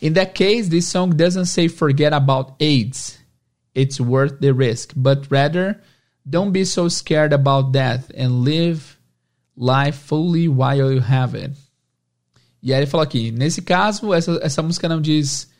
[0.01, 3.23] In that case, this song doesn't say forget about AIDS
[3.73, 4.93] it's worth the risk.
[4.95, 5.81] But rather,
[6.27, 8.97] don't be so scared about death and live
[9.55, 11.51] life fully while you have it.
[12.63, 15.51] E aí ele falou aqui, nesse caso, essa, essa música não diz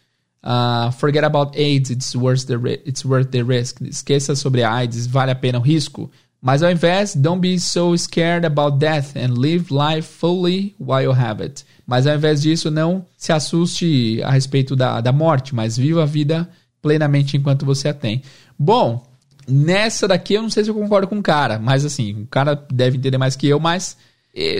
[0.42, 3.82] uh, forget about AIDS, it's worth, the, it's worth the risk.
[3.82, 6.10] Esqueça sobre a AIDS, vale a pena o risco.
[6.42, 11.12] Mas ao invés, don't be so scared about death and live life fully while you
[11.12, 11.66] have it.
[11.86, 16.06] Mas ao invés disso, não se assuste a respeito da, da morte, mas viva a
[16.06, 16.50] vida
[16.82, 18.22] plenamente enquanto você a tem.
[18.60, 19.06] Bom,
[19.48, 22.56] nessa daqui eu não sei se eu concordo com o cara, mas assim, o cara
[22.72, 23.98] deve entender mais que eu, mas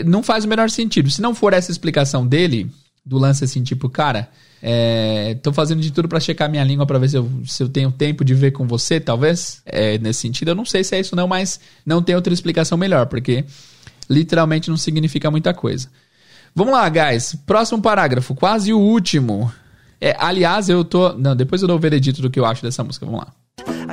[0.06, 1.10] não faz o menor sentido.
[1.10, 2.70] Se não for essa explicação dele,
[3.04, 4.28] do lance assim, tipo, cara,
[4.62, 7.68] é, tô fazendo de tudo para checar minha língua para ver se eu, se eu
[7.68, 9.60] tenho tempo de ver com você, talvez.
[9.66, 12.78] É, nesse sentido, eu não sei se é isso não, mas não tem outra explicação
[12.78, 13.44] melhor, porque
[14.08, 15.88] literalmente não significa muita coisa.
[16.54, 17.36] Vamos lá, guys.
[17.46, 19.52] Próximo parágrafo, quase o último.
[20.00, 21.12] É, aliás, eu tô.
[21.12, 23.04] Não, depois eu dou o veredito do que eu acho dessa música.
[23.04, 23.34] Vamos lá.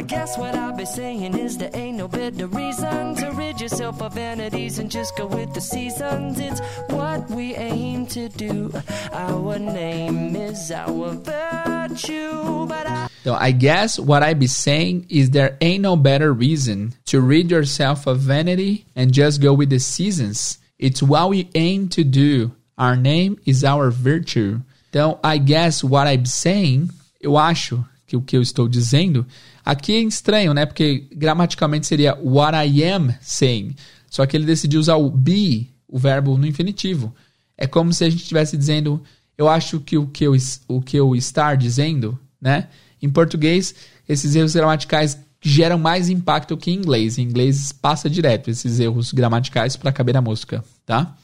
[0.02, 4.02] I guess what I'll be saying is there ain't no better reason to rid yourself
[4.02, 6.40] of vanities and just go with the seasons.
[6.40, 6.60] It's
[6.90, 8.74] what we aim to do.
[9.12, 13.10] Our name is our virtue, but I.
[13.24, 17.52] So I guess what I be saying is there ain't no better reason to rid
[17.52, 20.58] yourself of vanity and just go with the seasons.
[20.80, 22.54] It's what we aim to do.
[22.78, 24.62] Our name is our virtue.
[24.90, 26.90] Então, I guess what I'm saying,
[27.22, 29.26] eu acho que o que eu estou dizendo,
[29.64, 30.66] aqui é estranho, né?
[30.66, 33.76] Porque gramaticalmente seria what I am saying.
[34.10, 37.14] Só que ele decidiu usar o be, o verbo no infinitivo.
[37.58, 39.02] É como se a gente estivesse dizendo,
[39.38, 40.34] eu acho que o que eu,
[40.68, 42.68] o que eu estar dizendo, né?
[43.02, 43.74] Em português,
[44.08, 47.18] esses erros gramaticais geram mais impacto que em inglês.
[47.18, 51.16] Em inglês passa direto esses erros gramaticais para caber na música, tá?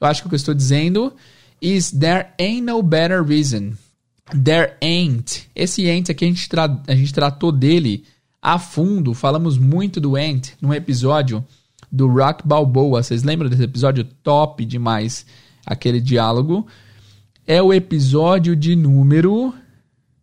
[0.00, 1.12] Eu acho que o que eu estou dizendo
[1.60, 3.72] is there ain't no better reason.
[4.30, 5.48] There ain't.
[5.54, 6.48] Esse ain't aqui a gente,
[6.86, 8.04] a gente tratou dele
[8.40, 9.14] a fundo.
[9.14, 11.44] Falamos muito do ain't num episódio
[11.90, 13.02] do Rock Balboa.
[13.02, 14.04] Vocês lembram desse episódio?
[14.22, 15.26] Top demais.
[15.66, 16.66] Aquele diálogo.
[17.46, 19.52] É o episódio de número.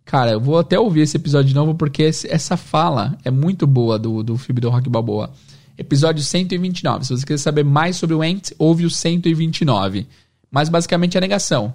[0.06, 4.00] Cara, eu vou até ouvir esse episódio de novo porque essa fala é muito boa
[4.00, 5.32] do, do filme do Rock Balboa.
[5.78, 7.06] Episódio 129.
[7.06, 10.08] Se você quiser saber mais sobre o Ant, ouve o 129.
[10.50, 11.74] Mas basicamente é a negação.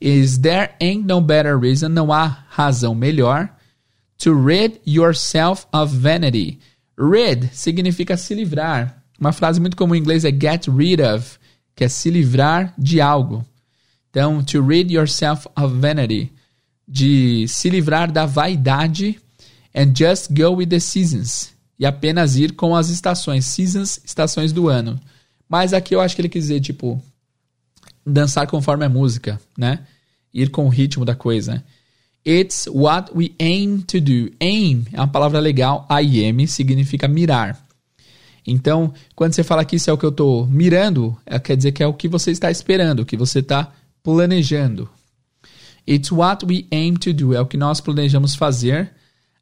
[0.00, 3.48] Is there ain't no better reason, não há razão melhor,
[4.18, 6.58] to rid yourself of vanity.
[6.98, 9.02] Rid significa se livrar.
[9.18, 11.38] Uma frase muito comum em inglês é get rid of,
[11.74, 13.44] que é se livrar de algo.
[14.10, 16.32] Então, to rid yourself of vanity,
[16.86, 19.18] de se livrar da vaidade,
[19.74, 23.44] and just go with the seasons, e apenas ir com as estações.
[23.44, 24.98] Seasons, estações do ano.
[25.48, 27.02] Mas aqui eu acho que ele quis dizer, tipo,
[28.06, 29.80] dançar conforme a música, né?
[30.32, 31.64] Ir com o ritmo da coisa.
[32.26, 34.30] It's what we aim to do.
[34.40, 35.86] Aim é uma palavra legal.
[35.90, 37.60] I-M significa mirar.
[38.46, 41.72] Então, quando você fala que isso é o que eu estou mirando, é, quer dizer
[41.72, 44.88] que é o que você está esperando, o que você está planejando.
[45.88, 47.34] It's what we aim to do.
[47.34, 48.92] É o que nós planejamos fazer.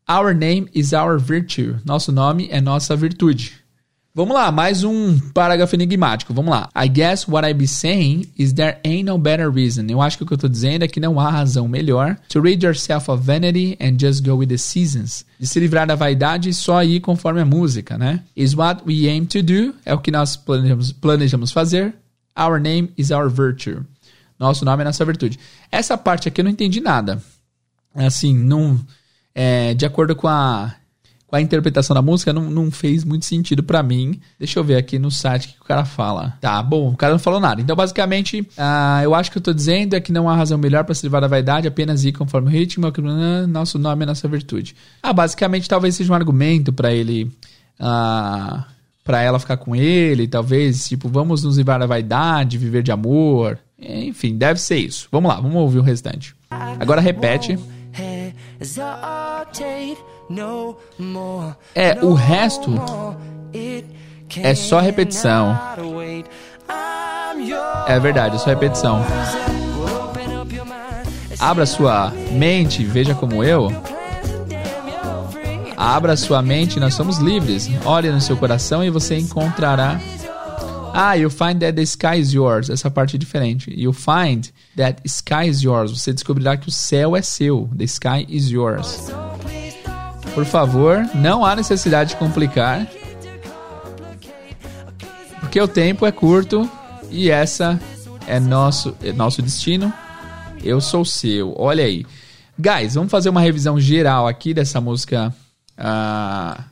[0.08, 1.76] Our name is our virtue.
[1.84, 3.63] Nosso nome é nossa virtude.
[4.16, 6.32] Vamos lá, mais um parágrafo enigmático.
[6.32, 6.68] Vamos lá.
[6.72, 9.86] I guess what I be saying is there ain't no better reason.
[9.88, 12.40] Eu acho que o que eu tô dizendo é que não há razão melhor to
[12.40, 15.24] rid yourself of vanity and just go with the seasons.
[15.36, 18.22] De se livrar da vaidade e só ir conforme a música, né?
[18.36, 19.74] Is what we aim to do.
[19.84, 21.92] É o que nós planejamos, planejamos fazer.
[22.38, 23.80] Our name is our virtue.
[24.38, 25.40] Nosso nome é nossa virtude.
[25.72, 27.20] Essa parte aqui eu não entendi nada.
[27.92, 28.78] Assim, não...
[29.34, 30.72] É, de acordo com a
[31.30, 34.20] a interpretação da música não, não fez muito sentido para mim.
[34.38, 36.36] Deixa eu ver aqui no site o que o cara fala.
[36.40, 37.60] Tá, bom, o cara não falou nada.
[37.60, 40.84] Então, basicamente, uh, eu acho que eu tô dizendo é que não há razão melhor
[40.84, 42.92] para se livrar da vaidade, apenas ir conforme o ritmo,
[43.48, 44.76] nosso nome é nossa virtude.
[45.02, 47.24] Ah, basicamente, talvez seja um argumento para ele.
[47.80, 52.90] Uh, para ela ficar com ele, talvez, tipo, vamos nos livrar da vaidade, viver de
[52.90, 53.58] amor.
[53.78, 55.08] Enfim, deve ser isso.
[55.12, 56.34] Vamos lá, vamos ouvir o restante.
[56.80, 57.58] Agora repete.
[61.74, 62.70] É, o resto
[64.36, 65.58] é só repetição.
[67.86, 69.04] É verdade, é só repetição.
[71.38, 73.70] Abra sua mente, veja como eu.
[75.76, 77.68] Abra sua mente, nós somos livres.
[77.84, 80.00] Olhe no seu coração e você encontrará.
[80.96, 82.70] Ah, you find that the sky is yours.
[82.70, 83.68] Essa parte é diferente.
[83.76, 84.46] You find
[84.76, 85.90] that sky is yours.
[85.90, 87.68] Você descobrirá que o céu é seu.
[87.76, 89.10] The sky is yours.
[90.35, 92.87] Por favor, não há necessidade de complicar.
[95.39, 96.68] Porque o tempo é curto
[97.09, 97.80] e essa
[98.26, 99.93] é nosso, é nosso destino.
[100.62, 101.55] Eu sou seu.
[101.57, 102.05] Olha aí.
[102.59, 105.32] Guys, vamos fazer uma revisão geral aqui dessa música
[105.78, 106.62] uh,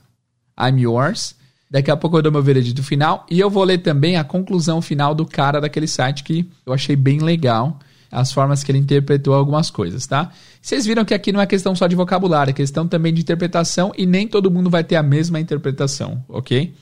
[0.61, 1.37] I'm Yours.
[1.71, 4.83] Daqui a pouco eu dou meu veredito final e eu vou ler também a conclusão
[4.83, 7.79] final do cara daquele site que eu achei bem legal
[8.13, 10.31] as formas que ele interpretou algumas coisas, tá?
[10.61, 13.91] Vocês viram que aqui não é questão só de vocabulário, é questão também de interpretação
[13.97, 16.75] e nem todo mundo vai ter a mesma interpretação, ok?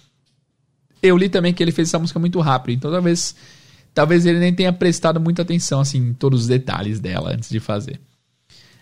[1.01, 3.37] Eu li também que ele fez essa música muito rápido, então talvez,
[3.95, 7.61] talvez ele nem tenha prestado muita atenção assim, em todos os detalhes dela antes de
[7.61, 8.01] fazer.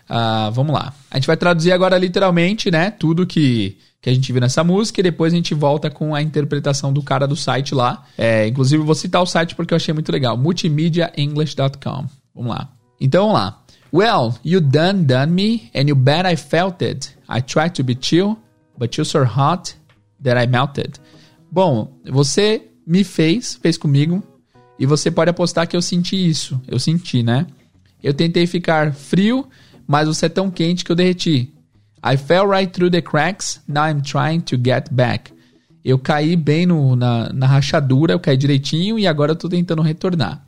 [0.09, 0.91] Uh, vamos lá.
[1.11, 2.89] A gente vai traduzir agora literalmente, né?
[2.89, 6.21] Tudo que, que a gente viu nessa música e depois a gente volta com a
[6.21, 8.03] interpretação do cara do site lá.
[8.17, 12.18] É, inclusive, vou citar o site porque eu achei muito legal: multimediaenglish.com.
[12.39, 12.69] Vamos lá.
[13.01, 13.61] Então vamos lá.
[13.91, 17.13] Well, you done done me, and you bet I felt it.
[17.27, 18.37] I tried to be chill,
[18.77, 19.75] but you're so hot
[20.23, 20.99] that I melted.
[21.51, 24.23] Bom, você me fez, fez comigo,
[24.77, 26.61] e você pode apostar que eu senti isso.
[26.65, 27.45] Eu senti, né?
[28.01, 29.45] Eu tentei ficar frio,
[29.85, 31.53] mas você é tão quente que eu derreti.
[32.01, 35.33] I fell right through the cracks, now I'm trying to get back.
[35.83, 39.81] Eu caí bem no, na, na rachadura, eu caí direitinho e agora eu tô tentando
[39.81, 40.45] retornar.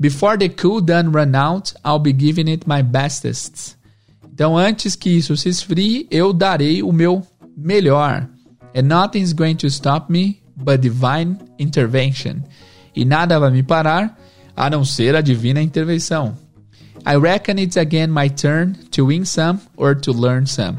[0.00, 3.76] Before the cool done run out, I'll be giving it my bestest.
[4.32, 7.22] Então, antes que isso se esfrie, eu darei o meu
[7.54, 8.26] melhor.
[8.74, 12.42] And nothing's going to stop me but divine intervention.
[12.96, 14.18] E nada vai me parar
[14.56, 16.34] a não ser a divina intervenção.
[17.04, 20.78] I reckon it's again my turn to win some or to learn some.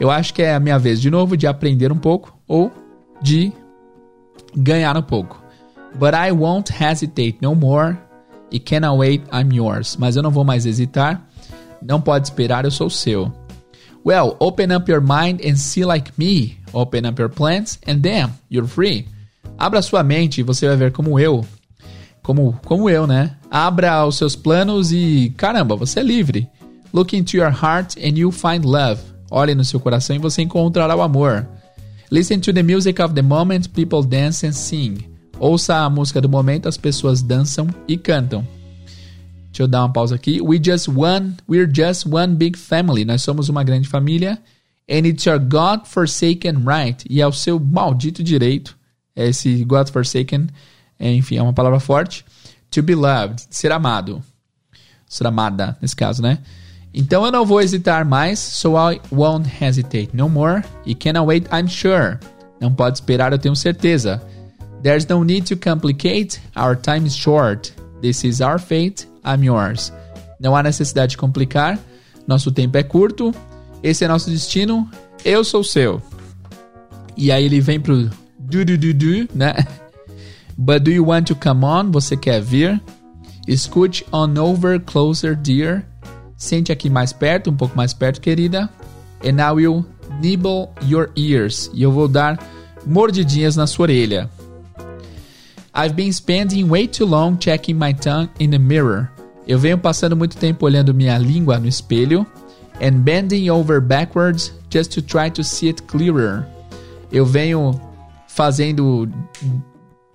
[0.00, 2.72] Eu acho que é a minha vez de novo de aprender um pouco ou
[3.22, 3.52] de
[4.56, 5.40] ganhar um pouco.
[5.94, 7.96] But I won't hesitate no more
[8.50, 9.96] e cannot wait, I'm yours.
[9.98, 11.26] Mas eu não vou mais hesitar.
[11.82, 13.32] Não pode esperar, eu sou seu.
[14.04, 16.56] Well, open up your mind and see like me.
[16.72, 19.06] Open up your plans and then you're free.
[19.58, 21.44] Abra sua mente e você vai ver como eu.
[22.22, 23.36] Como, como eu, né?
[23.50, 26.48] Abra os seus planos e caramba, você é livre.
[26.92, 29.00] Look into your heart and you'll find love.
[29.30, 31.46] Olhe no seu coração e você encontrará o amor.
[32.10, 35.15] Listen to the music of the moment, people dance and sing.
[35.38, 38.46] Ouça a música do momento, as pessoas dançam e cantam.
[39.46, 40.40] Deixa eu dar uma pausa aqui.
[40.40, 43.04] We just one, we're just one big family.
[43.04, 44.38] Nós somos uma grande família.
[44.88, 47.04] And it's your God-forsaken right.
[47.10, 48.76] E é o seu maldito direito.
[49.14, 50.48] Esse God-forsaken,
[50.98, 52.24] é, enfim, é uma palavra forte.
[52.70, 54.22] To be loved, ser amado.
[55.06, 56.38] Ser amada, nesse caso, né?
[56.92, 60.62] Então eu não vou hesitar mais, so I won't hesitate no more.
[60.84, 62.18] E cannot wait, I'm sure.
[62.60, 64.22] Não pode esperar, eu tenho certeza.
[64.86, 67.72] There's no need to complicate, our time is short.
[68.00, 69.92] This is our fate, I'm yours.
[70.38, 71.76] Não há necessidade de complicar,
[72.24, 73.34] nosso tempo é curto,
[73.82, 74.88] esse é nosso destino,
[75.24, 76.00] eu sou seu.
[77.16, 78.08] E aí ele vem pro
[78.38, 79.56] do do do do, né?
[80.56, 81.90] But do you want to come on?
[81.90, 82.80] Você quer vir?
[83.48, 85.84] Escute on over closer, dear.
[86.36, 88.70] Sente aqui mais perto, um pouco mais perto, querida.
[89.24, 89.84] And I will
[90.22, 91.68] nibble your ears.
[91.74, 92.38] E eu vou dar
[92.86, 94.30] mordidinhas na sua orelha.
[95.76, 99.10] I've been spending way too long checking my tongue in the mirror.
[99.46, 102.26] Eu venho passando muito tempo olhando minha língua no espelho
[102.80, 106.46] and bending over backwards just to try to see it clearer.
[107.12, 107.78] Eu venho
[108.26, 109.06] fazendo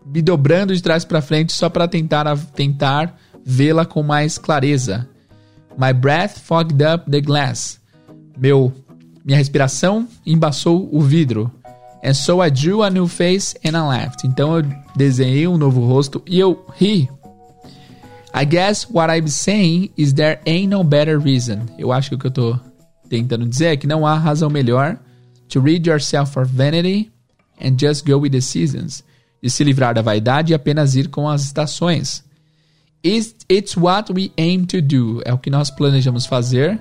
[0.03, 5.07] me dobrando de trás para frente só para tentar tentar vê-la com mais clareza.
[5.77, 7.79] My breath fogged up the glass.
[8.35, 8.73] Meu
[9.23, 11.51] minha respiração embaçou o vidro.
[12.03, 14.25] And so I drew a new face and I laughed.
[14.25, 14.63] Então eu
[14.95, 17.09] desenhei um novo rosto e eu ri.
[18.33, 21.67] I guess what I'm saying is there ain't no better reason.
[21.77, 22.59] Eu acho que o que eu tô
[23.09, 24.97] tentando dizer é que não há razão melhor
[25.49, 27.11] to rid yourself of vanity
[27.59, 29.03] and just go with the seasons.
[29.43, 32.23] De se livrar da vaidade e apenas ir com as estações.
[33.03, 35.21] It's, it's what we aim to do.
[35.25, 36.79] É o que nós planejamos fazer.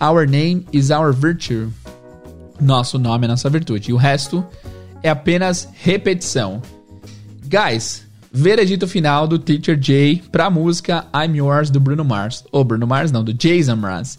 [0.00, 1.70] Our name is our virtue.
[2.60, 3.90] Nosso nome nossa virtude.
[3.90, 4.46] E o resto
[5.02, 6.60] é apenas repetição.
[7.46, 12.44] Guys, veredito final do Teacher Jay pra música I'm Yours do Bruno Mars.
[12.52, 14.18] Ou Bruno Mars não, do Jason Mraz.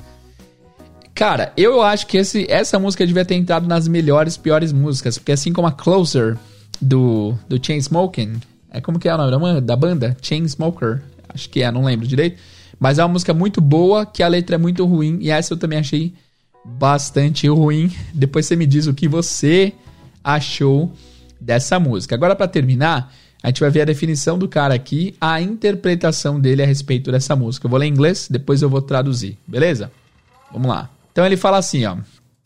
[1.14, 5.18] Cara, eu acho que esse, essa música devia ter entrado nas melhores piores músicas.
[5.18, 6.38] Porque assim como a Closer
[6.82, 8.40] do, do Chainsmoking,
[8.72, 10.18] é como que é o nome da banda?
[10.22, 11.02] Chainsmoker.
[11.30, 12.42] Acho que é, não lembro direito.
[12.80, 15.20] Mas é uma música muito boa, que a letra é muito ruim.
[15.22, 16.14] E essa eu também achei
[16.64, 17.92] bastante ruim.
[18.14, 19.74] Depois você me diz o que você
[20.24, 20.92] achou
[21.40, 22.16] dessa música.
[22.16, 26.62] Agora, para terminar, a gente vai ver a definição do cara aqui, a interpretação dele
[26.62, 27.66] a respeito dessa música.
[27.66, 29.92] Eu vou ler em inglês, depois eu vou traduzir, beleza?
[30.52, 30.90] Vamos lá.
[31.12, 31.98] Então ele fala assim, ó.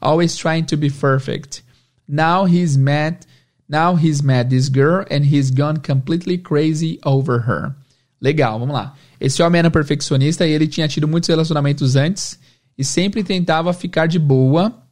[0.00, 1.62] Always trying to be perfect.
[2.06, 3.26] Now he's met
[3.68, 7.74] now he's met this girl and he's gone completely crazy over her.
[8.20, 8.94] Legal, vamos lá.
[9.20, 12.38] Esse homem era perfeccionista e ele tinha tido muitos relacionamentos antes
[12.76, 14.82] e sempre tentava ficar de boa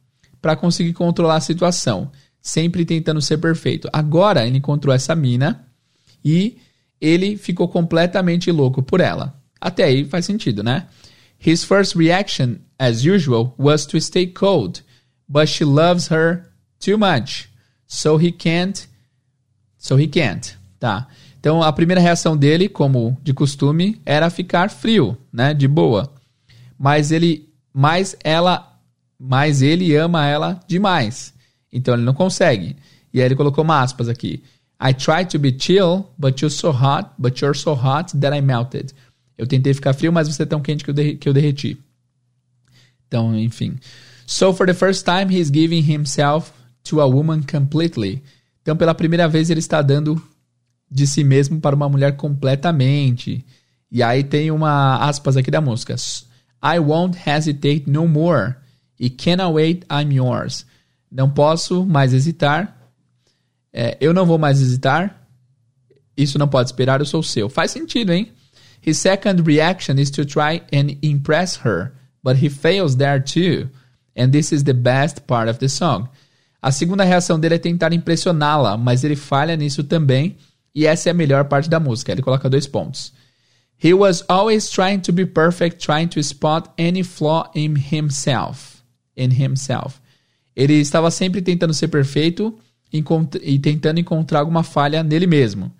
[0.41, 2.11] para conseguir controlar a situação,
[2.41, 3.87] sempre tentando ser perfeito.
[3.93, 5.65] Agora ele encontrou essa mina
[6.23, 6.57] e
[6.99, 9.39] ele ficou completamente louco por ela.
[9.59, 10.87] Até aí faz sentido, né?
[11.43, 14.81] His first reaction, as usual, was to stay cold,
[15.27, 17.49] but she loves her too much,
[17.85, 18.87] so he can't.
[19.77, 20.55] So he can't.
[20.79, 21.07] Tá.
[21.37, 26.13] Então a primeira reação dele, como de costume, era ficar frio, né, de boa.
[26.79, 28.79] Mas ele, mas ela,
[29.19, 31.33] mas ele ama ela demais.
[31.73, 32.77] Então ele não consegue.
[33.13, 34.41] E aí ele colocou uma aspas aqui.
[34.81, 38.41] I tried to be chill, but you're so hot, but you're so hot that I
[38.41, 38.93] melted.
[39.37, 41.77] Eu tentei ficar frio, mas você é tão quente que eu, que eu derreti.
[43.07, 43.77] Então, enfim.
[44.25, 46.51] So, for the first time, he's giving himself
[46.83, 48.21] to a woman completely.
[48.61, 50.21] Então, pela primeira vez, ele está dando
[50.89, 53.45] de si mesmo para uma mulher completamente.
[53.91, 55.95] E aí tem uma aspas aqui da música.
[56.63, 58.55] I won't hesitate no more.
[58.99, 60.65] E cannot wait, I'm yours.
[61.11, 62.75] Não posso mais hesitar.
[63.71, 65.27] É, eu não vou mais hesitar.
[66.15, 67.49] Isso não pode esperar, eu sou seu.
[67.49, 68.31] Faz sentido, hein?
[68.85, 73.69] His second reaction is to try and impress her, but he fails there too.
[74.13, 76.09] And this is the best part of the song.
[76.61, 80.35] A segunda reação dele é tentar impressioná-la, mas ele falha nisso também,
[80.75, 82.11] e essa é a melhor parte da música.
[82.11, 83.13] Ele coloca dois pontos.
[83.81, 88.81] He was always trying to be perfect, trying to spot any flaw in himself.
[89.15, 89.99] In himself.
[90.55, 92.57] Ele estava sempre tentando ser perfeito
[92.91, 95.71] e tentando encontrar alguma falha nele mesmo.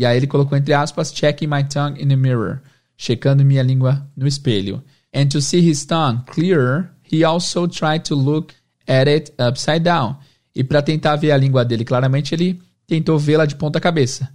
[0.00, 2.62] E aí ele colocou entre aspas, checking my tongue in the mirror,
[2.96, 4.82] checando minha língua no espelho.
[5.14, 8.54] And to see his tongue clearer, he also tried to look
[8.88, 10.16] at it upside down.
[10.56, 14.32] E para tentar ver a língua dele claramente, ele tentou vê-la de ponta cabeça.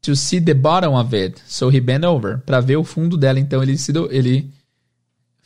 [0.00, 2.38] To see the bottom of it, so he bent over.
[2.38, 4.50] Para ver o fundo dela, então ele se, do, ele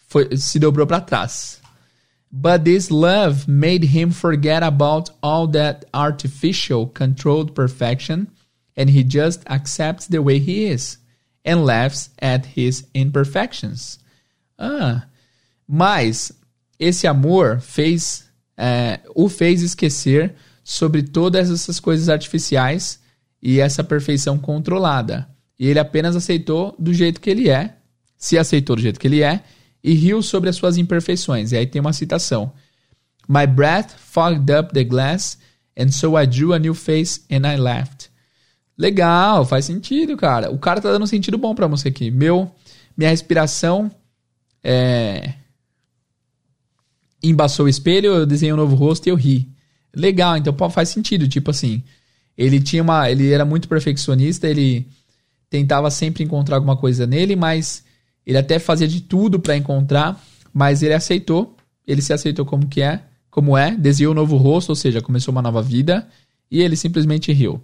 [0.06, 1.60] foi, se dobrou para trás.
[2.30, 8.28] But this love made him forget about all that artificial, controlled perfection
[8.78, 10.98] and he just accepts the way he is
[11.44, 13.98] and laughs at his imperfections.
[14.56, 15.06] Ah,
[15.66, 16.32] mas
[16.78, 18.24] esse amor fez
[18.56, 23.00] é, o fez esquecer sobre todas essas coisas artificiais
[23.42, 25.28] e essa perfeição controlada.
[25.58, 27.76] E ele apenas aceitou do jeito que ele é,
[28.16, 29.42] se aceitou do jeito que ele é,
[29.82, 31.50] e riu sobre as suas imperfeições.
[31.50, 32.52] E aí tem uma citação:
[33.28, 35.38] My breath fogged up the glass,
[35.76, 38.07] and so I drew a new face and I laughed.
[38.78, 40.50] Legal, faz sentido, cara.
[40.52, 42.10] O cara tá dando um sentido bom pra você aqui.
[42.10, 42.48] Meu,
[42.96, 43.90] minha respiração
[44.62, 45.34] é...
[47.22, 49.48] embaçou o espelho, eu desenhei um novo rosto e eu ri.
[49.94, 51.82] Legal, então faz sentido, tipo assim,
[52.36, 54.86] ele tinha uma, ele era muito perfeccionista, ele
[55.50, 57.82] tentava sempre encontrar alguma coisa nele, mas
[58.24, 60.22] ele até fazia de tudo para encontrar,
[60.52, 61.56] mas ele aceitou,
[61.86, 65.32] ele se aceitou como que é, como é, desenhou um novo rosto, ou seja, começou
[65.32, 66.06] uma nova vida,
[66.50, 67.60] e ele simplesmente riu.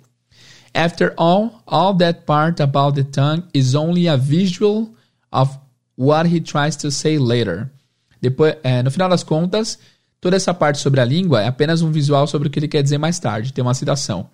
[0.75, 4.93] After all, all that part about the tongue is only a visual
[5.33, 5.57] of
[5.97, 7.71] what he tries to say later.
[8.21, 9.79] Depois, é, no final das contas,
[10.21, 12.83] toda essa parte sobre a língua é apenas um visual sobre o que ele quer
[12.83, 13.53] dizer mais tarde.
[13.53, 14.29] Tem uma citação.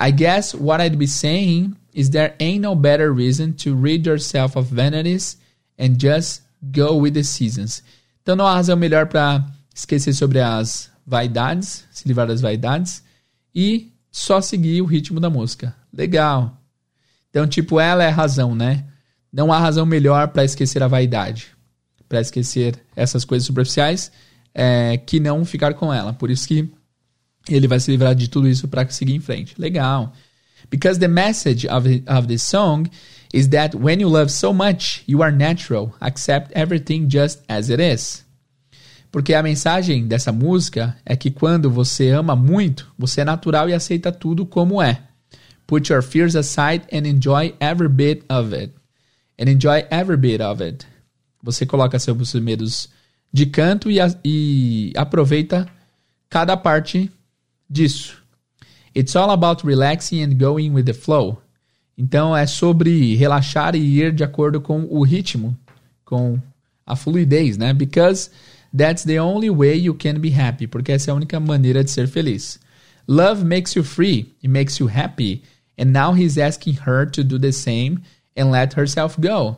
[0.00, 4.56] I guess what I'd be saying is there ain't no better reason to rid yourself
[4.56, 5.36] of vanities
[5.78, 7.82] and just go with the seasons.
[8.22, 13.02] Então não há razão melhor para esquecer sobre as vaidades, se livrar das vaidades
[13.54, 15.81] e só seguir o ritmo da música.
[15.92, 16.58] Legal.
[17.30, 18.84] Então, tipo, ela é a razão, né?
[19.32, 21.48] Não há razão melhor para esquecer a vaidade,
[22.08, 24.12] para esquecer essas coisas superficiais,
[24.54, 26.12] é, que não ficar com ela.
[26.12, 26.70] Por isso que
[27.48, 29.54] ele vai se livrar de tudo isso para seguir em frente.
[29.58, 30.12] Legal.
[30.70, 32.88] Because the message of, of this song
[33.32, 37.82] is that when you love so much, you are natural, accept everything just as it
[37.82, 38.24] is.
[39.10, 43.74] Porque a mensagem dessa música é que quando você ama muito, você é natural e
[43.74, 45.02] aceita tudo como é.
[45.66, 48.72] Put your fears aside and enjoy every bit of it.
[49.38, 50.86] And enjoy every bit of it.
[51.42, 52.88] Você coloca seus medos
[53.32, 55.68] de canto e, e aproveita
[56.28, 57.10] cada parte
[57.68, 58.22] disso.
[58.94, 61.40] It's all about relaxing and going with the flow.
[61.96, 65.56] Então é sobre relaxar e ir de acordo com o ritmo,
[66.04, 66.38] com
[66.86, 67.72] a fluidez, né?
[67.72, 68.30] Because
[68.76, 71.90] that's the only way you can be happy, porque essa é a única maneira de
[71.90, 72.58] ser feliz.
[73.06, 75.42] Love makes you free, it makes you happy,
[75.78, 78.02] and now he's asking her to do the same
[78.36, 79.56] and let herself go.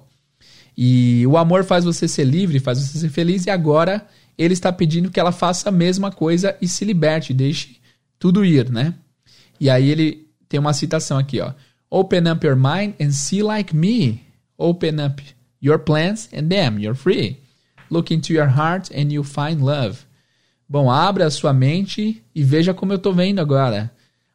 [0.76, 4.72] E o amor faz você ser livre, faz você ser feliz, e agora ele está
[4.72, 7.76] pedindo que ela faça a mesma coisa e se liberte, deixe
[8.18, 8.94] tudo ir, né?
[9.60, 11.52] E aí ele tem uma citação aqui, ó.
[11.90, 14.20] Open up your mind and see like me.
[14.58, 15.22] Open up
[15.60, 17.38] your plans and them, you're free.
[17.90, 20.04] Look into your heart and you find love.
[20.68, 23.92] Bom, abra a sua mente e veja como eu estou vendo agora.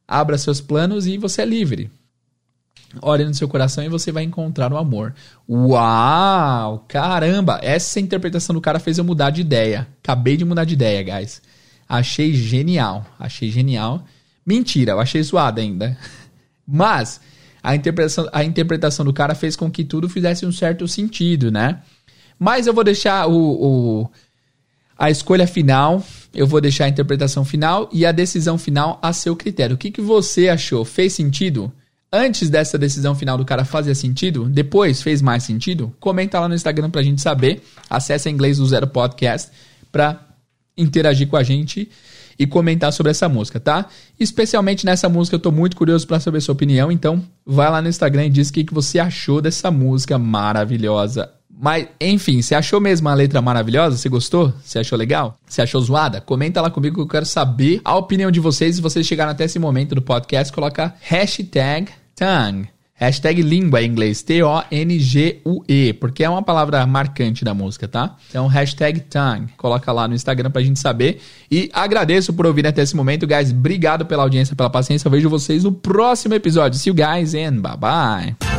[0.07, 1.91] Abra seus planos e você é livre.
[3.01, 5.13] Ore no seu coração e você vai encontrar o amor.
[5.47, 6.85] Uau!
[6.87, 7.59] Caramba!
[7.61, 9.87] Essa interpretação do cara fez eu mudar de ideia.
[10.03, 11.41] Acabei de mudar de ideia, guys.
[11.87, 13.05] Achei genial.
[13.19, 14.03] Achei genial.
[14.45, 15.97] Mentira, eu achei zoado ainda.
[16.65, 17.21] Mas
[17.61, 21.81] a interpretação, a interpretação do cara fez com que tudo fizesse um certo sentido, né?
[22.39, 24.09] Mas eu vou deixar o, o,
[24.99, 29.33] a escolha final, eu vou deixar a interpretação final e a decisão final a seu
[29.33, 29.75] critério.
[29.75, 30.83] O que, que você achou?
[30.83, 31.71] Fez sentido?
[32.11, 34.49] Antes dessa decisão final do cara fazia sentido?
[34.49, 35.95] Depois fez mais sentido?
[36.01, 37.63] Comenta lá no Instagram pra gente saber.
[37.89, 39.49] Acesse a Inglês do Zero Podcast
[39.89, 40.19] pra
[40.77, 41.89] interagir com a gente
[42.37, 43.85] e comentar sobre essa música, tá?
[44.19, 47.87] Especialmente nessa música eu tô muito curioso para saber sua opinião, então vai lá no
[47.87, 51.38] Instagram e diz o que, que você achou dessa música maravilhosa.
[51.61, 53.97] Mas, enfim, você achou mesmo a letra maravilhosa?
[53.97, 54.53] Você gostou?
[54.63, 55.37] Você achou legal?
[55.45, 56.21] Você achou zoada?
[56.21, 58.77] Comenta lá comigo que eu quero saber a opinião de vocês.
[58.77, 62.69] Se vocês chegaram até esse momento do podcast, coloca hashtag tongue.
[62.93, 68.17] Hashtag língua em inglês, T-O-N-G-U-E, porque é uma palavra marcante da música, tá?
[68.29, 69.53] Então, hashtag tongue.
[69.55, 71.21] Coloca lá no Instagram pra gente saber.
[71.49, 73.51] E agradeço por ouvir até esse momento, guys.
[73.51, 75.07] Obrigado pela audiência, pela paciência.
[75.07, 76.77] Eu vejo vocês no próximo episódio.
[76.77, 78.58] See you guys and bye bye.